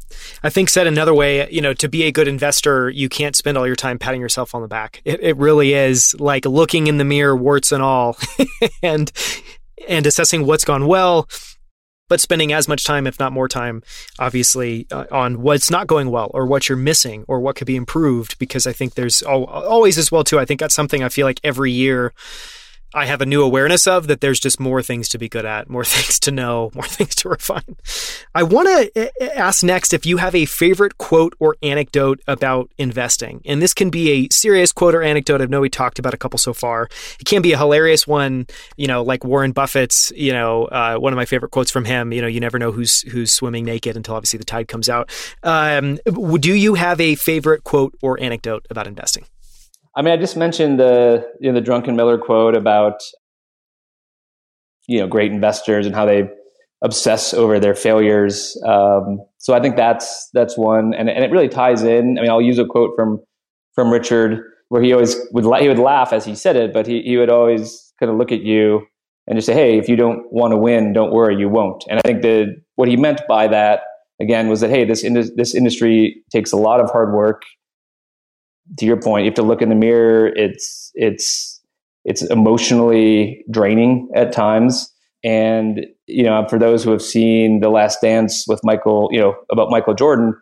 I 0.42 0.48
think 0.48 0.70
said 0.70 0.86
another 0.86 1.12
way, 1.12 1.48
you 1.50 1.60
know, 1.60 1.74
to 1.74 1.88
be 1.88 2.04
a 2.04 2.10
good 2.12 2.26
investor, 2.26 2.88
you 2.88 3.10
can't 3.10 3.36
spend 3.36 3.58
all 3.58 3.66
your 3.66 3.76
time 3.76 3.98
patting 3.98 4.20
yourself 4.20 4.54
on 4.54 4.62
the 4.62 4.68
back. 4.68 5.02
It, 5.04 5.22
it 5.22 5.36
really 5.36 5.74
is 5.74 6.16
like 6.18 6.46
looking 6.46 6.86
in 6.86 6.96
the 6.96 7.04
mirror, 7.04 7.36
warts 7.36 7.70
and 7.70 7.82
all, 7.82 8.16
and 8.82 9.12
and 9.86 10.06
assessing 10.06 10.46
what's 10.46 10.64
gone 10.64 10.86
well, 10.86 11.28
but 12.08 12.20
spending 12.20 12.50
as 12.50 12.66
much 12.66 12.84
time, 12.84 13.06
if 13.06 13.20
not 13.20 13.30
more 13.30 13.46
time, 13.46 13.82
obviously, 14.18 14.86
uh, 14.90 15.04
on 15.12 15.42
what's 15.42 15.70
not 15.70 15.86
going 15.86 16.10
well 16.10 16.30
or 16.32 16.46
what 16.46 16.68
you're 16.68 16.78
missing 16.78 17.26
or 17.28 17.38
what 17.38 17.54
could 17.54 17.66
be 17.66 17.76
improved. 17.76 18.38
Because 18.38 18.66
I 18.66 18.72
think 18.72 18.94
there's 18.94 19.22
always 19.22 19.98
as 19.98 20.10
well 20.10 20.24
too. 20.24 20.38
I 20.38 20.46
think 20.46 20.60
that's 20.60 20.74
something 20.74 21.04
I 21.04 21.10
feel 21.10 21.26
like 21.26 21.40
every 21.44 21.72
year 21.72 22.14
I 22.94 23.04
have 23.04 23.20
a 23.20 23.26
new 23.26 23.42
awareness 23.42 23.86
of 23.86 24.06
that 24.06 24.22
there's 24.22 24.40
just 24.40 24.58
more 24.58 24.82
things 24.82 25.08
to 25.10 25.18
be 25.18 25.28
good 25.28 25.44
at, 25.44 25.68
more 25.68 25.84
things 25.84 26.18
to 26.20 26.30
know, 26.30 26.70
more 26.74 26.86
things 26.86 27.14
to 27.16 27.28
refine. 27.28 27.76
I 28.34 28.42
want 28.42 28.68
to 28.94 29.36
ask 29.36 29.62
next 29.62 29.92
if 29.92 30.06
you 30.06 30.16
have 30.16 30.34
a 30.34 30.46
favorite 30.46 30.96
quote 30.98 31.34
or 31.38 31.56
anecdote 31.62 32.20
about 32.26 32.70
investing. 32.78 33.42
And 33.44 33.60
this 33.60 33.74
can 33.74 33.90
be 33.90 34.10
a 34.10 34.28
serious 34.32 34.72
quote 34.72 34.94
or 34.94 35.02
anecdote. 35.02 35.42
I 35.42 35.46
know 35.46 35.60
we 35.60 35.68
talked 35.68 35.98
about 35.98 36.14
a 36.14 36.16
couple 36.16 36.38
so 36.38 36.54
far. 36.54 36.88
It 37.20 37.24
can 37.24 37.42
be 37.42 37.52
a 37.52 37.58
hilarious 37.58 38.06
one, 38.06 38.46
you 38.76 38.86
know, 38.86 39.02
like 39.02 39.24
Warren 39.24 39.52
Buffett's, 39.52 40.12
you 40.16 40.32
know, 40.32 40.64
uh, 40.66 40.96
one 40.96 41.12
of 41.12 41.16
my 41.16 41.26
favorite 41.26 41.50
quotes 41.50 41.70
from 41.70 41.84
him, 41.84 42.12
you 42.12 42.22
know, 42.22 42.28
you 42.28 42.40
never 42.40 42.58
know 42.58 42.72
who's 42.72 43.02
who's 43.02 43.32
swimming 43.32 43.64
naked 43.64 43.96
until 43.96 44.14
obviously 44.14 44.38
the 44.38 44.44
tide 44.44 44.68
comes 44.68 44.88
out. 44.88 45.10
Um, 45.42 45.98
do 46.40 46.54
you 46.54 46.74
have 46.74 47.00
a 47.00 47.14
favorite 47.16 47.64
quote 47.64 47.94
or 48.02 48.20
anecdote 48.20 48.66
about 48.70 48.86
investing? 48.86 49.24
I 49.98 50.02
mean, 50.02 50.14
I 50.14 50.16
just 50.16 50.36
mentioned 50.36 50.78
the 50.78 51.28
you 51.40 51.50
know, 51.50 51.60
the 51.60 51.66
Druckenmiller 51.66 52.20
quote 52.20 52.56
about 52.56 53.00
you 54.86 55.00
know 55.00 55.08
great 55.08 55.32
investors 55.32 55.86
and 55.86 55.94
how 55.94 56.06
they 56.06 56.30
obsess 56.82 57.34
over 57.34 57.58
their 57.58 57.74
failures. 57.74 58.56
Um, 58.64 59.18
so 59.38 59.54
I 59.54 59.60
think 59.60 59.74
that's 59.74 60.30
that's 60.32 60.56
one, 60.56 60.94
and 60.94 61.10
and 61.10 61.24
it 61.24 61.32
really 61.32 61.48
ties 61.48 61.82
in. 61.82 62.16
I 62.16 62.22
mean, 62.22 62.30
I'll 62.30 62.40
use 62.40 62.60
a 62.60 62.64
quote 62.64 62.92
from 62.94 63.20
from 63.74 63.90
Richard 63.90 64.40
where 64.68 64.80
he 64.80 64.92
always 64.92 65.16
would 65.32 65.44
he 65.60 65.66
would 65.66 65.80
laugh 65.80 66.12
as 66.12 66.24
he 66.24 66.36
said 66.36 66.54
it, 66.54 66.72
but 66.72 66.86
he 66.86 67.02
he 67.02 67.16
would 67.16 67.30
always 67.30 67.92
kind 67.98 68.12
of 68.12 68.16
look 68.16 68.30
at 68.30 68.42
you 68.42 68.86
and 69.26 69.36
just 69.36 69.46
say, 69.46 69.54
"Hey, 69.54 69.78
if 69.78 69.88
you 69.88 69.96
don't 69.96 70.32
want 70.32 70.52
to 70.52 70.56
win, 70.56 70.92
don't 70.92 71.12
worry, 71.12 71.34
you 71.36 71.48
won't." 71.48 71.82
And 71.90 71.98
I 71.98 72.02
think 72.06 72.22
that 72.22 72.54
what 72.76 72.86
he 72.86 72.96
meant 72.96 73.22
by 73.28 73.48
that 73.48 73.80
again 74.20 74.48
was 74.48 74.60
that 74.60 74.70
hey, 74.70 74.84
this 74.84 75.02
in, 75.02 75.14
this 75.34 75.56
industry 75.56 76.22
takes 76.30 76.52
a 76.52 76.56
lot 76.56 76.78
of 76.78 76.88
hard 76.88 77.12
work 77.12 77.42
to 78.76 78.84
your 78.84 79.00
point, 79.00 79.24
you 79.24 79.30
have 79.30 79.36
to 79.36 79.42
look 79.42 79.62
in 79.62 79.68
the 79.68 79.74
mirror. 79.74 80.26
It's 80.34 80.90
it's 80.94 81.60
it's 82.04 82.22
emotionally 82.22 83.44
draining 83.50 84.08
at 84.14 84.32
times. 84.32 84.92
And 85.24 85.86
you 86.06 86.24
know, 86.24 86.46
for 86.48 86.58
those 86.58 86.84
who 86.84 86.90
have 86.90 87.02
seen 87.02 87.60
The 87.60 87.70
Last 87.70 88.00
Dance 88.00 88.44
with 88.46 88.60
Michael, 88.62 89.08
you 89.10 89.20
know, 89.20 89.34
about 89.50 89.70
Michael 89.70 89.94
Jordan, 89.94 90.34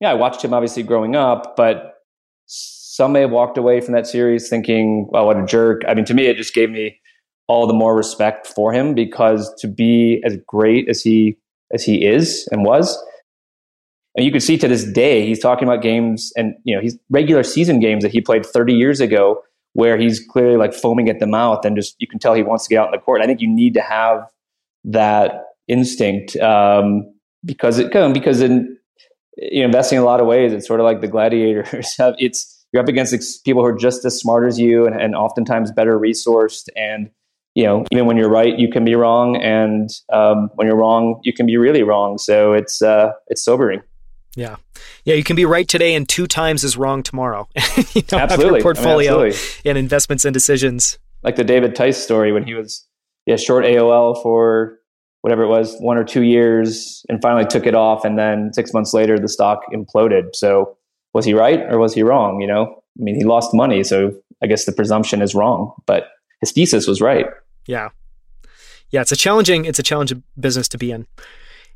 yeah, 0.00 0.10
I 0.10 0.14
watched 0.14 0.44
him 0.44 0.52
obviously 0.52 0.82
growing 0.82 1.16
up, 1.16 1.56
but 1.56 1.94
some 2.46 3.12
may 3.12 3.22
have 3.22 3.30
walked 3.30 3.58
away 3.58 3.80
from 3.80 3.94
that 3.94 4.06
series 4.06 4.48
thinking, 4.48 5.08
"Well, 5.10 5.26
what 5.26 5.38
a 5.38 5.46
jerk." 5.46 5.82
I 5.88 5.94
mean, 5.94 6.04
to 6.06 6.14
me, 6.14 6.26
it 6.26 6.36
just 6.36 6.54
gave 6.54 6.70
me 6.70 7.00
all 7.46 7.66
the 7.66 7.74
more 7.74 7.96
respect 7.96 8.46
for 8.46 8.72
him 8.72 8.94
because 8.94 9.52
to 9.60 9.68
be 9.68 10.22
as 10.24 10.36
great 10.46 10.88
as 10.88 11.02
he 11.02 11.38
as 11.72 11.82
he 11.82 12.04
is 12.04 12.46
and 12.52 12.64
was, 12.64 12.96
and 14.16 14.24
you 14.24 14.30
can 14.30 14.40
see 14.40 14.56
to 14.58 14.68
this 14.68 14.84
day, 14.84 15.26
he's 15.26 15.40
talking 15.40 15.66
about 15.66 15.82
games 15.82 16.32
and, 16.36 16.54
you 16.64 16.74
know, 16.74 16.80
he's 16.80 16.96
regular 17.10 17.42
season 17.42 17.80
games 17.80 18.04
that 18.04 18.12
he 18.12 18.20
played 18.20 18.46
30 18.46 18.72
years 18.72 19.00
ago 19.00 19.42
where 19.72 19.98
he's 19.98 20.24
clearly 20.24 20.56
like 20.56 20.72
foaming 20.72 21.08
at 21.08 21.18
the 21.18 21.26
mouth 21.26 21.64
and 21.64 21.74
just, 21.74 21.96
you 21.98 22.06
can 22.06 22.20
tell 22.20 22.32
he 22.32 22.42
wants 22.42 22.64
to 22.64 22.70
get 22.70 22.78
out 22.78 22.86
in 22.86 22.92
the 22.92 22.98
court. 22.98 23.20
I 23.22 23.26
think 23.26 23.40
you 23.40 23.48
need 23.48 23.74
to 23.74 23.80
have 23.80 24.20
that 24.84 25.46
instinct 25.66 26.36
um, 26.36 27.12
because 27.44 27.80
it, 27.80 27.92
because 28.12 28.40
in, 28.40 28.78
you 29.36 29.60
know, 29.60 29.66
investing 29.66 29.96
in 29.96 30.02
a 30.02 30.06
lot 30.06 30.20
of 30.20 30.28
ways, 30.28 30.52
it's 30.52 30.66
sort 30.66 30.78
of 30.78 30.84
like 30.84 31.00
the 31.00 31.08
gladiators 31.08 31.92
have, 31.98 32.14
it's, 32.18 32.64
you're 32.72 32.82
up 32.82 32.88
against 32.88 33.44
people 33.44 33.62
who 33.62 33.68
are 33.68 33.76
just 33.76 34.04
as 34.04 34.16
smart 34.16 34.46
as 34.46 34.60
you 34.60 34.86
and, 34.86 35.00
and 35.00 35.16
oftentimes 35.16 35.72
better 35.72 35.98
resourced. 35.98 36.68
And, 36.76 37.10
you 37.56 37.64
know, 37.64 37.84
even 37.90 38.06
when 38.06 38.16
you're 38.16 38.30
right, 38.30 38.56
you 38.56 38.68
can 38.68 38.84
be 38.84 38.94
wrong. 38.94 39.36
And 39.36 39.90
um, 40.12 40.50
when 40.54 40.68
you're 40.68 40.76
wrong, 40.76 41.20
you 41.24 41.32
can 41.32 41.46
be 41.46 41.56
really 41.56 41.82
wrong. 41.82 42.18
So 42.18 42.52
it's, 42.52 42.80
uh, 42.80 43.10
it's 43.26 43.44
sobering. 43.44 43.82
Yeah. 44.36 44.56
Yeah, 45.04 45.14
you 45.14 45.24
can 45.24 45.36
be 45.36 45.44
right 45.44 45.66
today 45.66 45.94
and 45.94 46.08
two 46.08 46.26
times 46.26 46.64
as 46.64 46.76
wrong 46.76 47.02
tomorrow. 47.02 47.48
you 47.92 48.02
know, 48.10 48.18
absolutely. 48.18 48.62
portfolio 48.62 49.14
I 49.14 49.16
mean, 49.16 49.26
absolutely. 49.28 49.70
and 49.70 49.78
investments 49.78 50.24
and 50.24 50.34
decisions. 50.34 50.98
Like 51.22 51.36
the 51.36 51.44
David 51.44 51.74
Tice 51.74 51.96
story 51.96 52.32
when 52.32 52.44
he 52.44 52.54
was 52.54 52.86
yeah, 53.26 53.36
short 53.36 53.64
AOL 53.64 54.22
for 54.22 54.78
whatever 55.22 55.42
it 55.42 55.48
was, 55.48 55.74
one 55.78 55.96
or 55.96 56.04
two 56.04 56.22
years, 56.22 57.04
and 57.08 57.22
finally 57.22 57.46
took 57.46 57.64
it 57.64 57.74
off. 57.74 58.04
And 58.04 58.18
then 58.18 58.52
six 58.52 58.74
months 58.74 58.92
later, 58.92 59.18
the 59.18 59.28
stock 59.28 59.60
imploded. 59.72 60.34
So 60.34 60.76
was 61.14 61.24
he 61.24 61.32
right 61.32 61.60
or 61.60 61.78
was 61.78 61.94
he 61.94 62.02
wrong? 62.02 62.40
You 62.40 62.46
know, 62.46 62.82
I 62.98 63.02
mean, 63.02 63.14
he 63.14 63.24
lost 63.24 63.54
money. 63.54 63.82
So 63.84 64.14
I 64.42 64.46
guess 64.46 64.66
the 64.66 64.72
presumption 64.72 65.22
is 65.22 65.34
wrong, 65.34 65.72
but 65.86 66.08
his 66.40 66.52
thesis 66.52 66.86
was 66.86 67.00
right. 67.00 67.26
Yeah. 67.66 67.90
Yeah, 68.90 69.00
it's 69.00 69.12
a 69.12 69.16
challenging, 69.16 69.64
it's 69.64 69.78
a 69.78 69.82
challenging 69.82 70.22
business 70.38 70.68
to 70.68 70.78
be 70.78 70.92
in. 70.92 71.06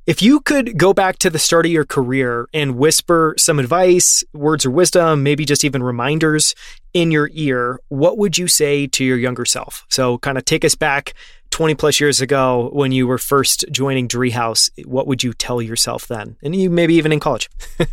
If 0.09 0.23
you 0.23 0.41
could 0.41 0.79
go 0.79 0.95
back 0.95 1.19
to 1.19 1.29
the 1.29 1.39
start 1.39 1.67
of 1.67 1.71
your 1.71 1.85
career 1.85 2.49
and 2.55 2.79
whisper 2.79 3.35
some 3.37 3.59
advice, 3.59 4.25
words 4.33 4.65
of 4.65 4.73
wisdom, 4.73 5.23
maybe 5.23 5.45
just 5.45 5.65
even 5.65 5.83
reminders 5.83 6.55
in 6.95 7.11
your 7.11 7.29
ear, 7.35 7.79
what 7.89 8.17
would 8.17 8.39
you 8.39 8.49
say 8.49 8.87
to 8.87 9.05
your 9.05 9.19
younger 9.19 9.45
self? 9.45 9.85
So, 9.91 10.17
kind 10.17 10.39
of 10.39 10.47
take 10.47 10.65
us 10.65 10.75
back 10.75 11.13
20 11.51 11.75
plus 11.75 12.01
years 12.01 12.23
ago 12.23 12.71
when 12.73 12.91
you 12.91 13.07
were 13.07 13.19
first 13.19 13.67
joining 13.71 14.09
Driehaus. 14.09 14.71
What 14.87 15.07
would 15.07 15.23
you 15.23 15.35
tell 15.35 15.61
yourself 15.61 16.07
then? 16.07 16.39
And 16.43 16.57
you 16.57 16.71
maybe 16.71 16.95
even 16.95 17.13
in 17.13 17.21
college. 17.21 17.51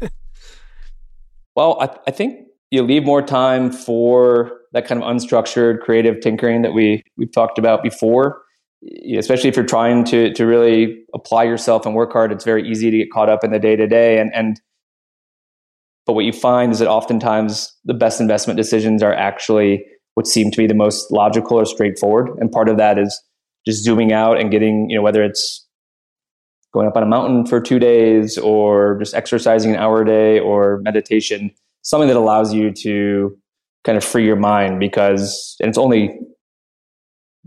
well, 1.57 1.77
I, 1.81 1.97
I 2.07 2.11
think 2.11 2.47
you 2.71 2.81
leave 2.83 3.03
more 3.03 3.23
time 3.23 3.73
for 3.73 4.53
that 4.71 4.87
kind 4.87 5.03
of 5.03 5.13
unstructured 5.13 5.81
creative 5.81 6.21
tinkering 6.21 6.61
that 6.61 6.73
we 6.73 7.03
we've 7.17 7.33
talked 7.33 7.59
about 7.59 7.83
before 7.83 8.44
especially 9.17 9.49
if 9.49 9.55
you're 9.55 9.65
trying 9.65 10.03
to 10.05 10.33
to 10.33 10.45
really 10.45 11.03
apply 11.13 11.43
yourself 11.43 11.85
and 11.85 11.95
work 11.95 12.11
hard, 12.13 12.31
it's 12.31 12.45
very 12.45 12.67
easy 12.67 12.91
to 12.91 12.97
get 12.97 13.11
caught 13.11 13.29
up 13.29 13.43
in 13.43 13.51
the 13.51 13.59
day 13.59 13.75
to 13.75 13.87
day. 13.87 14.19
And 14.19 14.33
and 14.33 14.59
but 16.05 16.13
what 16.13 16.25
you 16.25 16.33
find 16.33 16.71
is 16.71 16.79
that 16.79 16.87
oftentimes 16.87 17.73
the 17.85 17.93
best 17.93 18.21
investment 18.21 18.57
decisions 18.57 19.01
are 19.01 19.13
actually 19.13 19.83
what 20.13 20.27
seem 20.27 20.51
to 20.51 20.57
be 20.57 20.67
the 20.67 20.75
most 20.75 21.11
logical 21.11 21.59
or 21.59 21.65
straightforward. 21.65 22.29
And 22.39 22.51
part 22.51 22.69
of 22.69 22.77
that 22.77 22.99
is 22.99 23.21
just 23.65 23.83
zooming 23.83 24.13
out 24.13 24.39
and 24.39 24.51
getting, 24.51 24.89
you 24.89 24.95
know, 24.95 25.01
whether 25.01 25.23
it's 25.23 25.65
going 26.73 26.87
up 26.87 26.95
on 26.95 27.03
a 27.03 27.07
mountain 27.07 27.45
for 27.45 27.59
two 27.59 27.79
days 27.79 28.37
or 28.37 28.97
just 28.99 29.13
exercising 29.13 29.71
an 29.71 29.77
hour 29.77 30.01
a 30.01 30.05
day 30.05 30.39
or 30.39 30.79
meditation, 30.83 31.51
something 31.81 32.07
that 32.07 32.17
allows 32.17 32.53
you 32.53 32.71
to 32.71 33.35
kind 33.83 33.97
of 33.97 34.03
free 34.03 34.25
your 34.25 34.35
mind 34.35 34.79
because 34.79 35.55
and 35.59 35.69
it's 35.69 35.77
only 35.77 36.19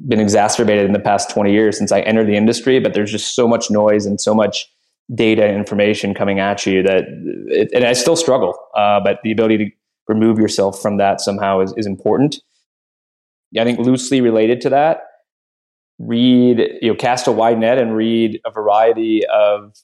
been 0.07 0.21
exacerbated 0.21 0.85
in 0.87 0.93
the 0.93 1.01
past 1.01 1.31
20 1.31 1.53
years 1.53 1.77
since 1.77 1.91
I 1.91 2.01
entered 2.01 2.29
the 2.29 2.37
industry, 2.37 2.79
but 2.79 2.95
there's 2.95 3.11
just 3.11 3.35
so 3.35 3.49
much 3.49 3.71
noise 3.71 4.07
and 4.07 4.21
so 4.21 4.35
much 4.35 4.71
data 5.15 5.45
and 5.45 5.57
information 5.57 6.15
coming 6.15 6.39
at 6.39 6.67
you 6.67 6.83
that, 6.83 7.05
it, 7.49 7.71
and 7.73 7.85
I 7.85 7.95
still 7.95 8.17
struggle, 8.17 8.55
uh, 8.77 9.01
but 9.01 9.19
the 9.23 9.33
ability 9.33 9.59
to 9.59 9.71
remove 10.07 10.39
yourself 10.39 10.81
from 10.81 10.99
that 10.99 11.21
somehow 11.21 11.61
is, 11.61 11.73
is 11.77 11.87
important. 11.87 12.37
I 13.59 13.65
think 13.65 13.79
loosely 13.79 14.21
related 14.21 14.61
to 14.63 14.71
that, 14.71 15.01
read, 15.99 16.59
you 16.83 16.91
know, 16.91 16.95
cast 16.95 17.27
a 17.27 17.33
wide 17.33 17.59
net 17.59 17.79
and 17.79 17.97
read 17.97 18.41
a 18.45 18.51
variety 18.51 19.27
of 19.27 19.75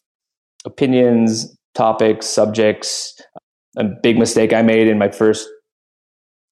opinions, 0.64 1.56
topics, 1.74 2.26
subjects. 2.26 3.20
A 3.76 3.84
big 3.84 4.18
mistake 4.18 4.52
I 4.52 4.62
made 4.62 4.86
in 4.86 4.98
my 4.98 5.08
first 5.08 5.48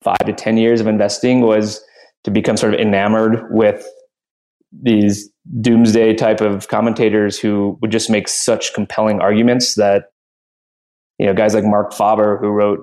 five 0.02 0.24
to 0.26 0.32
10 0.32 0.56
years 0.56 0.80
of 0.80 0.86
investing 0.86 1.42
was 1.42 1.82
to 2.24 2.30
become 2.30 2.56
sort 2.56 2.74
of 2.74 2.80
enamored 2.80 3.44
with 3.50 3.86
these 4.72 5.30
doomsday 5.60 6.14
type 6.14 6.40
of 6.40 6.68
commentators 6.68 7.38
who 7.38 7.78
would 7.82 7.90
just 7.90 8.08
make 8.08 8.28
such 8.28 8.72
compelling 8.74 9.20
arguments 9.20 9.74
that 9.74 10.04
you 11.18 11.26
know 11.26 11.34
guys 11.34 11.54
like 11.54 11.64
Marc 11.64 11.92
Faber 11.92 12.38
who 12.38 12.48
wrote 12.48 12.80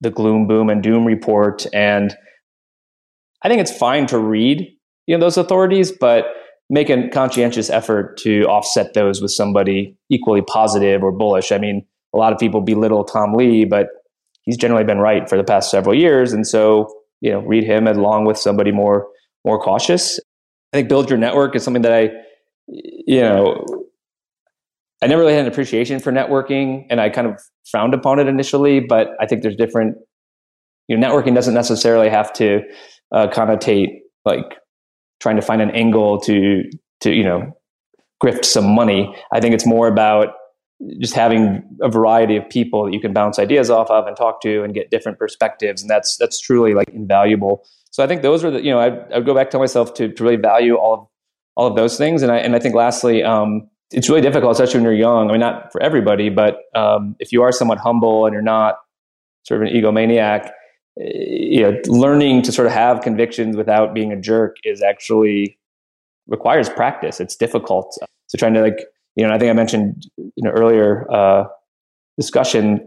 the 0.00 0.10
gloom 0.10 0.46
boom 0.46 0.68
and 0.70 0.82
doom 0.82 1.04
report 1.04 1.66
and 1.72 2.14
I 3.42 3.48
think 3.48 3.60
it's 3.60 3.76
fine 3.76 4.06
to 4.06 4.18
read 4.18 4.68
you 5.06 5.16
know 5.16 5.20
those 5.24 5.36
authorities 5.36 5.90
but 5.90 6.26
make 6.70 6.90
a 6.90 7.08
conscientious 7.08 7.70
effort 7.70 8.16
to 8.18 8.42
offset 8.44 8.94
those 8.94 9.20
with 9.20 9.30
somebody 9.30 9.96
equally 10.10 10.42
positive 10.42 11.02
or 11.02 11.12
bullish. 11.12 11.50
I 11.50 11.58
mean 11.58 11.84
a 12.14 12.18
lot 12.18 12.32
of 12.32 12.38
people 12.38 12.60
belittle 12.60 13.04
Tom 13.04 13.34
Lee 13.34 13.64
but 13.64 13.88
he's 14.42 14.56
generally 14.56 14.84
been 14.84 14.98
right 14.98 15.28
for 15.28 15.36
the 15.36 15.44
past 15.44 15.70
several 15.70 15.94
years 15.94 16.32
and 16.32 16.46
so 16.46 16.92
you 17.22 17.30
know 17.30 17.40
read 17.40 17.64
him 17.64 17.86
along 17.86 18.26
with 18.26 18.36
somebody 18.36 18.70
more 18.70 19.08
more 19.46 19.58
cautious. 19.58 20.20
I 20.72 20.78
think 20.78 20.88
build 20.88 21.08
your 21.08 21.18
network 21.18 21.56
is 21.56 21.62
something 21.62 21.82
that 21.82 21.92
I 21.92 22.10
you 22.68 23.20
know 23.20 23.64
I 25.02 25.06
never 25.06 25.22
really 25.22 25.32
had 25.32 25.46
an 25.46 25.50
appreciation 25.50 25.98
for 26.00 26.12
networking 26.12 26.84
and 26.90 27.00
I 27.00 27.08
kind 27.08 27.26
of 27.26 27.40
frowned 27.70 27.94
upon 27.94 28.18
it 28.18 28.28
initially, 28.28 28.80
but 28.80 29.08
I 29.20 29.26
think 29.26 29.42
there's 29.42 29.56
different 29.56 29.96
you 30.88 30.96
know 30.96 31.08
networking 31.08 31.34
doesn't 31.34 31.54
necessarily 31.54 32.10
have 32.10 32.32
to 32.34 32.60
uh, 33.12 33.28
connotate 33.28 34.00
like 34.24 34.58
trying 35.20 35.36
to 35.36 35.42
find 35.42 35.62
an 35.62 35.70
angle 35.70 36.20
to 36.20 36.64
to 37.00 37.12
you 37.12 37.22
know 37.22 37.52
grift 38.22 38.44
some 38.44 38.74
money. 38.74 39.14
I 39.32 39.40
think 39.40 39.54
it's 39.54 39.66
more 39.66 39.86
about 39.86 40.34
just 41.00 41.14
having 41.14 41.62
a 41.80 41.88
variety 41.88 42.36
of 42.36 42.48
people 42.48 42.84
that 42.84 42.92
you 42.92 43.00
can 43.00 43.12
bounce 43.12 43.38
ideas 43.38 43.70
off 43.70 43.90
of 43.90 44.06
and 44.06 44.16
talk 44.16 44.40
to 44.42 44.62
and 44.62 44.74
get 44.74 44.90
different 44.90 45.18
perspectives. 45.18 45.82
And 45.82 45.90
that's 45.90 46.16
that's 46.16 46.40
truly 46.40 46.74
like 46.74 46.88
invaluable. 46.88 47.64
So 47.90 48.02
i 48.02 48.06
think 48.06 48.22
those 48.22 48.42
are 48.44 48.50
the 48.50 48.62
you 48.62 48.70
know 48.70 48.78
i 48.78 49.16
would 49.16 49.26
go 49.26 49.34
back 49.34 49.50
to 49.50 49.58
myself 49.58 49.94
to, 49.94 50.10
to 50.12 50.24
really 50.24 50.36
value 50.36 50.76
all 50.76 50.94
of 50.94 51.06
all 51.56 51.66
of 51.66 51.76
those 51.76 51.96
things. 51.96 52.22
And 52.22 52.32
i 52.32 52.38
and 52.38 52.56
i 52.56 52.58
think 52.58 52.74
lastly 52.74 53.22
um, 53.22 53.68
it's 53.90 54.08
really 54.08 54.22
difficult 54.22 54.52
especially 54.52 54.78
when 54.78 54.84
you're 54.84 54.94
young. 54.94 55.28
I 55.28 55.32
mean 55.32 55.40
not 55.40 55.70
for 55.70 55.82
everybody 55.82 56.30
but 56.30 56.58
um, 56.74 57.16
if 57.18 57.32
you 57.32 57.42
are 57.42 57.52
somewhat 57.52 57.78
humble 57.78 58.26
and 58.26 58.32
you're 58.32 58.42
not 58.42 58.76
sort 59.44 59.62
of 59.62 59.68
an 59.68 59.74
egomaniac 59.74 60.50
eh, 61.00 61.04
you 61.04 61.62
know 61.62 61.78
learning 61.86 62.42
to 62.42 62.52
sort 62.52 62.66
of 62.66 62.72
have 62.72 63.02
convictions 63.02 63.56
without 63.56 63.94
being 63.94 64.12
a 64.12 64.20
jerk 64.20 64.56
is 64.64 64.82
actually 64.82 65.58
requires 66.28 66.68
practice. 66.68 67.20
It's 67.20 67.36
difficult 67.36 67.98
so 68.32 68.38
trying 68.38 68.54
to 68.54 68.62
like 68.62 68.86
you 69.16 69.26
know, 69.26 69.32
I 69.32 69.38
think 69.38 69.50
I 69.50 69.54
mentioned 69.54 70.06
you 70.16 70.42
know 70.42 70.50
earlier 70.50 71.10
uh, 71.10 71.44
discussion, 72.18 72.80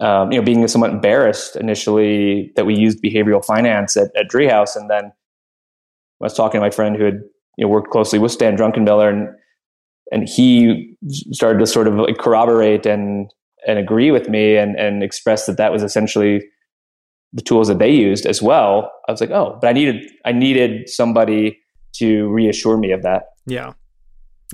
um, 0.00 0.30
you 0.32 0.38
know, 0.38 0.44
being 0.44 0.66
somewhat 0.68 0.90
embarrassed 0.90 1.56
initially 1.56 2.52
that 2.56 2.66
we 2.66 2.74
used 2.74 3.02
behavioral 3.02 3.44
finance 3.44 3.96
at, 3.96 4.08
at 4.16 4.28
Driehaus, 4.30 4.76
and 4.76 4.90
then 4.90 5.04
I 5.04 5.12
was 6.20 6.34
talking 6.34 6.60
to 6.60 6.64
my 6.64 6.70
friend 6.70 6.96
who 6.96 7.04
had 7.04 7.20
you 7.56 7.64
know 7.64 7.68
worked 7.68 7.90
closely 7.90 8.18
with 8.18 8.32
Stan 8.32 8.56
Druckenmiller, 8.56 9.08
and 9.08 9.28
and 10.12 10.28
he 10.28 10.96
started 11.32 11.58
to 11.58 11.66
sort 11.66 11.88
of 11.88 11.94
like 11.94 12.18
corroborate 12.18 12.86
and 12.86 13.30
and 13.66 13.78
agree 13.78 14.10
with 14.10 14.28
me, 14.28 14.56
and 14.56 14.78
and 14.78 15.02
express 15.02 15.46
that 15.46 15.56
that 15.56 15.72
was 15.72 15.82
essentially 15.82 16.42
the 17.32 17.42
tools 17.42 17.66
that 17.66 17.80
they 17.80 17.90
used 17.90 18.26
as 18.26 18.40
well. 18.40 18.92
I 19.08 19.12
was 19.12 19.20
like, 19.20 19.30
oh, 19.30 19.58
but 19.60 19.68
I 19.68 19.72
needed 19.72 20.08
I 20.24 20.32
needed 20.32 20.88
somebody 20.88 21.58
to 21.96 22.28
reassure 22.28 22.76
me 22.76 22.92
of 22.92 23.02
that. 23.02 23.24
Yeah. 23.46 23.72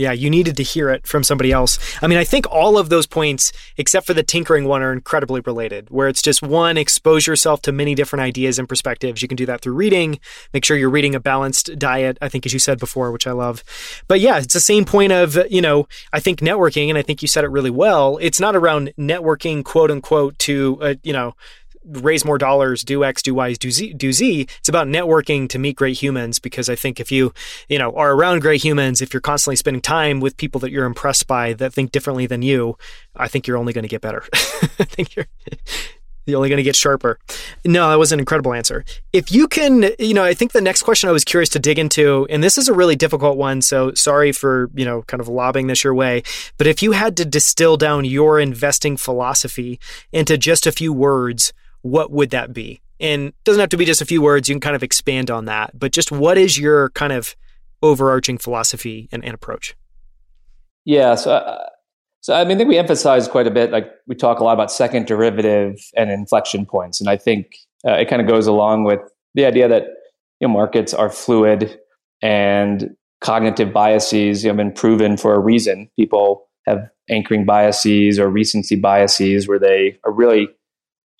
Yeah, 0.00 0.12
you 0.12 0.30
needed 0.30 0.56
to 0.56 0.62
hear 0.62 0.88
it 0.88 1.06
from 1.06 1.22
somebody 1.22 1.52
else. 1.52 1.78
I 2.02 2.06
mean, 2.06 2.16
I 2.16 2.24
think 2.24 2.46
all 2.50 2.78
of 2.78 2.88
those 2.88 3.06
points, 3.06 3.52
except 3.76 4.06
for 4.06 4.14
the 4.14 4.22
tinkering 4.22 4.64
one, 4.64 4.80
are 4.80 4.94
incredibly 4.94 5.42
related, 5.42 5.90
where 5.90 6.08
it's 6.08 6.22
just 6.22 6.40
one, 6.40 6.78
expose 6.78 7.26
yourself 7.26 7.60
to 7.62 7.70
many 7.70 7.94
different 7.94 8.22
ideas 8.22 8.58
and 8.58 8.66
perspectives. 8.66 9.20
You 9.20 9.28
can 9.28 9.36
do 9.36 9.44
that 9.44 9.60
through 9.60 9.74
reading. 9.74 10.18
Make 10.54 10.64
sure 10.64 10.78
you're 10.78 10.88
reading 10.88 11.14
a 11.14 11.20
balanced 11.20 11.78
diet, 11.78 12.16
I 12.22 12.30
think, 12.30 12.46
as 12.46 12.54
you 12.54 12.58
said 12.58 12.78
before, 12.78 13.12
which 13.12 13.26
I 13.26 13.32
love. 13.32 13.62
But 14.08 14.20
yeah, 14.20 14.38
it's 14.38 14.54
the 14.54 14.60
same 14.60 14.86
point 14.86 15.12
of, 15.12 15.38
you 15.50 15.60
know, 15.60 15.86
I 16.14 16.20
think 16.20 16.40
networking, 16.40 16.88
and 16.88 16.96
I 16.96 17.02
think 17.02 17.20
you 17.20 17.28
said 17.28 17.44
it 17.44 17.50
really 17.50 17.68
well. 17.68 18.16
It's 18.22 18.40
not 18.40 18.56
around 18.56 18.94
networking, 18.98 19.62
quote 19.62 19.90
unquote, 19.90 20.38
to, 20.38 20.78
uh, 20.80 20.94
you 21.02 21.12
know, 21.12 21.34
raise 21.84 22.24
more 22.24 22.38
dollars, 22.38 22.82
do 22.82 23.04
X, 23.04 23.22
do 23.22 23.34
Y, 23.34 23.54
do 23.54 23.70
Z, 23.70 23.94
do 23.94 24.12
Z. 24.12 24.46
It's 24.58 24.68
about 24.68 24.86
networking 24.86 25.48
to 25.48 25.58
meet 25.58 25.76
great 25.76 26.00
humans 26.00 26.38
because 26.38 26.68
I 26.68 26.74
think 26.74 27.00
if 27.00 27.10
you, 27.10 27.32
you 27.68 27.78
know, 27.78 27.92
are 27.92 28.12
around 28.12 28.40
great 28.40 28.62
humans, 28.62 29.00
if 29.00 29.12
you're 29.12 29.20
constantly 29.20 29.56
spending 29.56 29.82
time 29.82 30.20
with 30.20 30.36
people 30.36 30.60
that 30.60 30.70
you're 30.70 30.84
impressed 30.84 31.26
by 31.26 31.52
that 31.54 31.72
think 31.72 31.92
differently 31.92 32.26
than 32.26 32.42
you, 32.42 32.76
I 33.16 33.28
think 33.28 33.46
you're 33.46 33.56
only 33.56 33.72
going 33.72 33.82
to 33.82 33.88
get 33.88 34.00
better. 34.00 34.24
I 34.34 34.84
think 34.84 35.16
you're 35.16 35.26
you're 36.26 36.36
only 36.36 36.48
going 36.48 36.58
to 36.58 36.62
get 36.62 36.76
sharper. 36.76 37.18
No, 37.64 37.90
that 37.90 37.98
was 37.98 38.12
an 38.12 38.20
incredible 38.20 38.52
answer. 38.52 38.84
If 39.12 39.32
you 39.32 39.48
can, 39.48 39.90
you 39.98 40.14
know, 40.14 40.24
I 40.24 40.34
think 40.34 40.52
the 40.52 40.60
next 40.60 40.82
question 40.82 41.08
I 41.08 41.12
was 41.12 41.24
curious 41.24 41.48
to 41.50 41.58
dig 41.58 41.78
into, 41.78 42.26
and 42.30 42.42
this 42.42 42.58
is 42.58 42.68
a 42.68 42.74
really 42.74 42.96
difficult 42.96 43.36
one, 43.36 43.62
so 43.62 43.92
sorry 43.94 44.32
for, 44.32 44.70
you 44.74 44.84
know, 44.84 45.02
kind 45.02 45.20
of 45.20 45.28
lobbing 45.28 45.66
this 45.66 45.84
your 45.84 45.94
way, 45.94 46.22
but 46.56 46.66
if 46.66 46.82
you 46.82 46.92
had 46.92 47.16
to 47.18 47.24
distill 47.24 47.76
down 47.76 48.04
your 48.04 48.38
investing 48.38 48.96
philosophy 48.96 49.80
into 50.12 50.38
just 50.38 50.66
a 50.66 50.72
few 50.72 50.92
words, 50.92 51.52
what 51.82 52.10
would 52.10 52.30
that 52.30 52.52
be? 52.52 52.80
And 52.98 53.32
doesn't 53.44 53.60
have 53.60 53.70
to 53.70 53.76
be 53.76 53.84
just 53.84 54.02
a 54.02 54.06
few 54.06 54.20
words. 54.20 54.48
You 54.48 54.54
can 54.54 54.60
kind 54.60 54.76
of 54.76 54.82
expand 54.82 55.30
on 55.30 55.46
that. 55.46 55.78
But 55.78 55.92
just 55.92 56.12
what 56.12 56.36
is 56.36 56.58
your 56.58 56.90
kind 56.90 57.12
of 57.12 57.34
overarching 57.82 58.38
philosophy 58.38 59.08
and, 59.10 59.24
and 59.24 59.34
approach? 59.34 59.74
Yeah. 60.84 61.14
So, 61.14 61.32
uh, 61.32 61.66
so 62.20 62.34
I 62.34 62.44
mean, 62.44 62.56
I 62.56 62.58
think 62.58 62.68
we 62.68 62.78
emphasize 62.78 63.26
quite 63.28 63.46
a 63.46 63.50
bit. 63.50 63.70
Like 63.70 63.90
we 64.06 64.14
talk 64.14 64.40
a 64.40 64.44
lot 64.44 64.52
about 64.52 64.70
second 64.70 65.06
derivative 65.06 65.76
and 65.96 66.10
inflection 66.10 66.66
points, 66.66 67.00
and 67.00 67.08
I 67.08 67.16
think 67.16 67.54
uh, 67.86 67.92
it 67.92 68.08
kind 68.08 68.20
of 68.20 68.28
goes 68.28 68.46
along 68.46 68.84
with 68.84 69.00
the 69.34 69.46
idea 69.46 69.68
that 69.68 69.84
you 70.40 70.48
know 70.48 70.52
markets 70.52 70.92
are 70.92 71.08
fluid 71.08 71.78
and 72.20 72.90
cognitive 73.20 73.72
biases 73.72 74.42
have 74.42 74.56
been 74.56 74.72
proven 74.72 75.16
for 75.16 75.34
a 75.34 75.38
reason. 75.38 75.90
People 75.96 76.48
have 76.66 76.90
anchoring 77.08 77.44
biases 77.44 78.18
or 78.18 78.28
recency 78.28 78.76
biases 78.76 79.48
where 79.48 79.58
they 79.58 79.98
are 80.04 80.12
really 80.12 80.48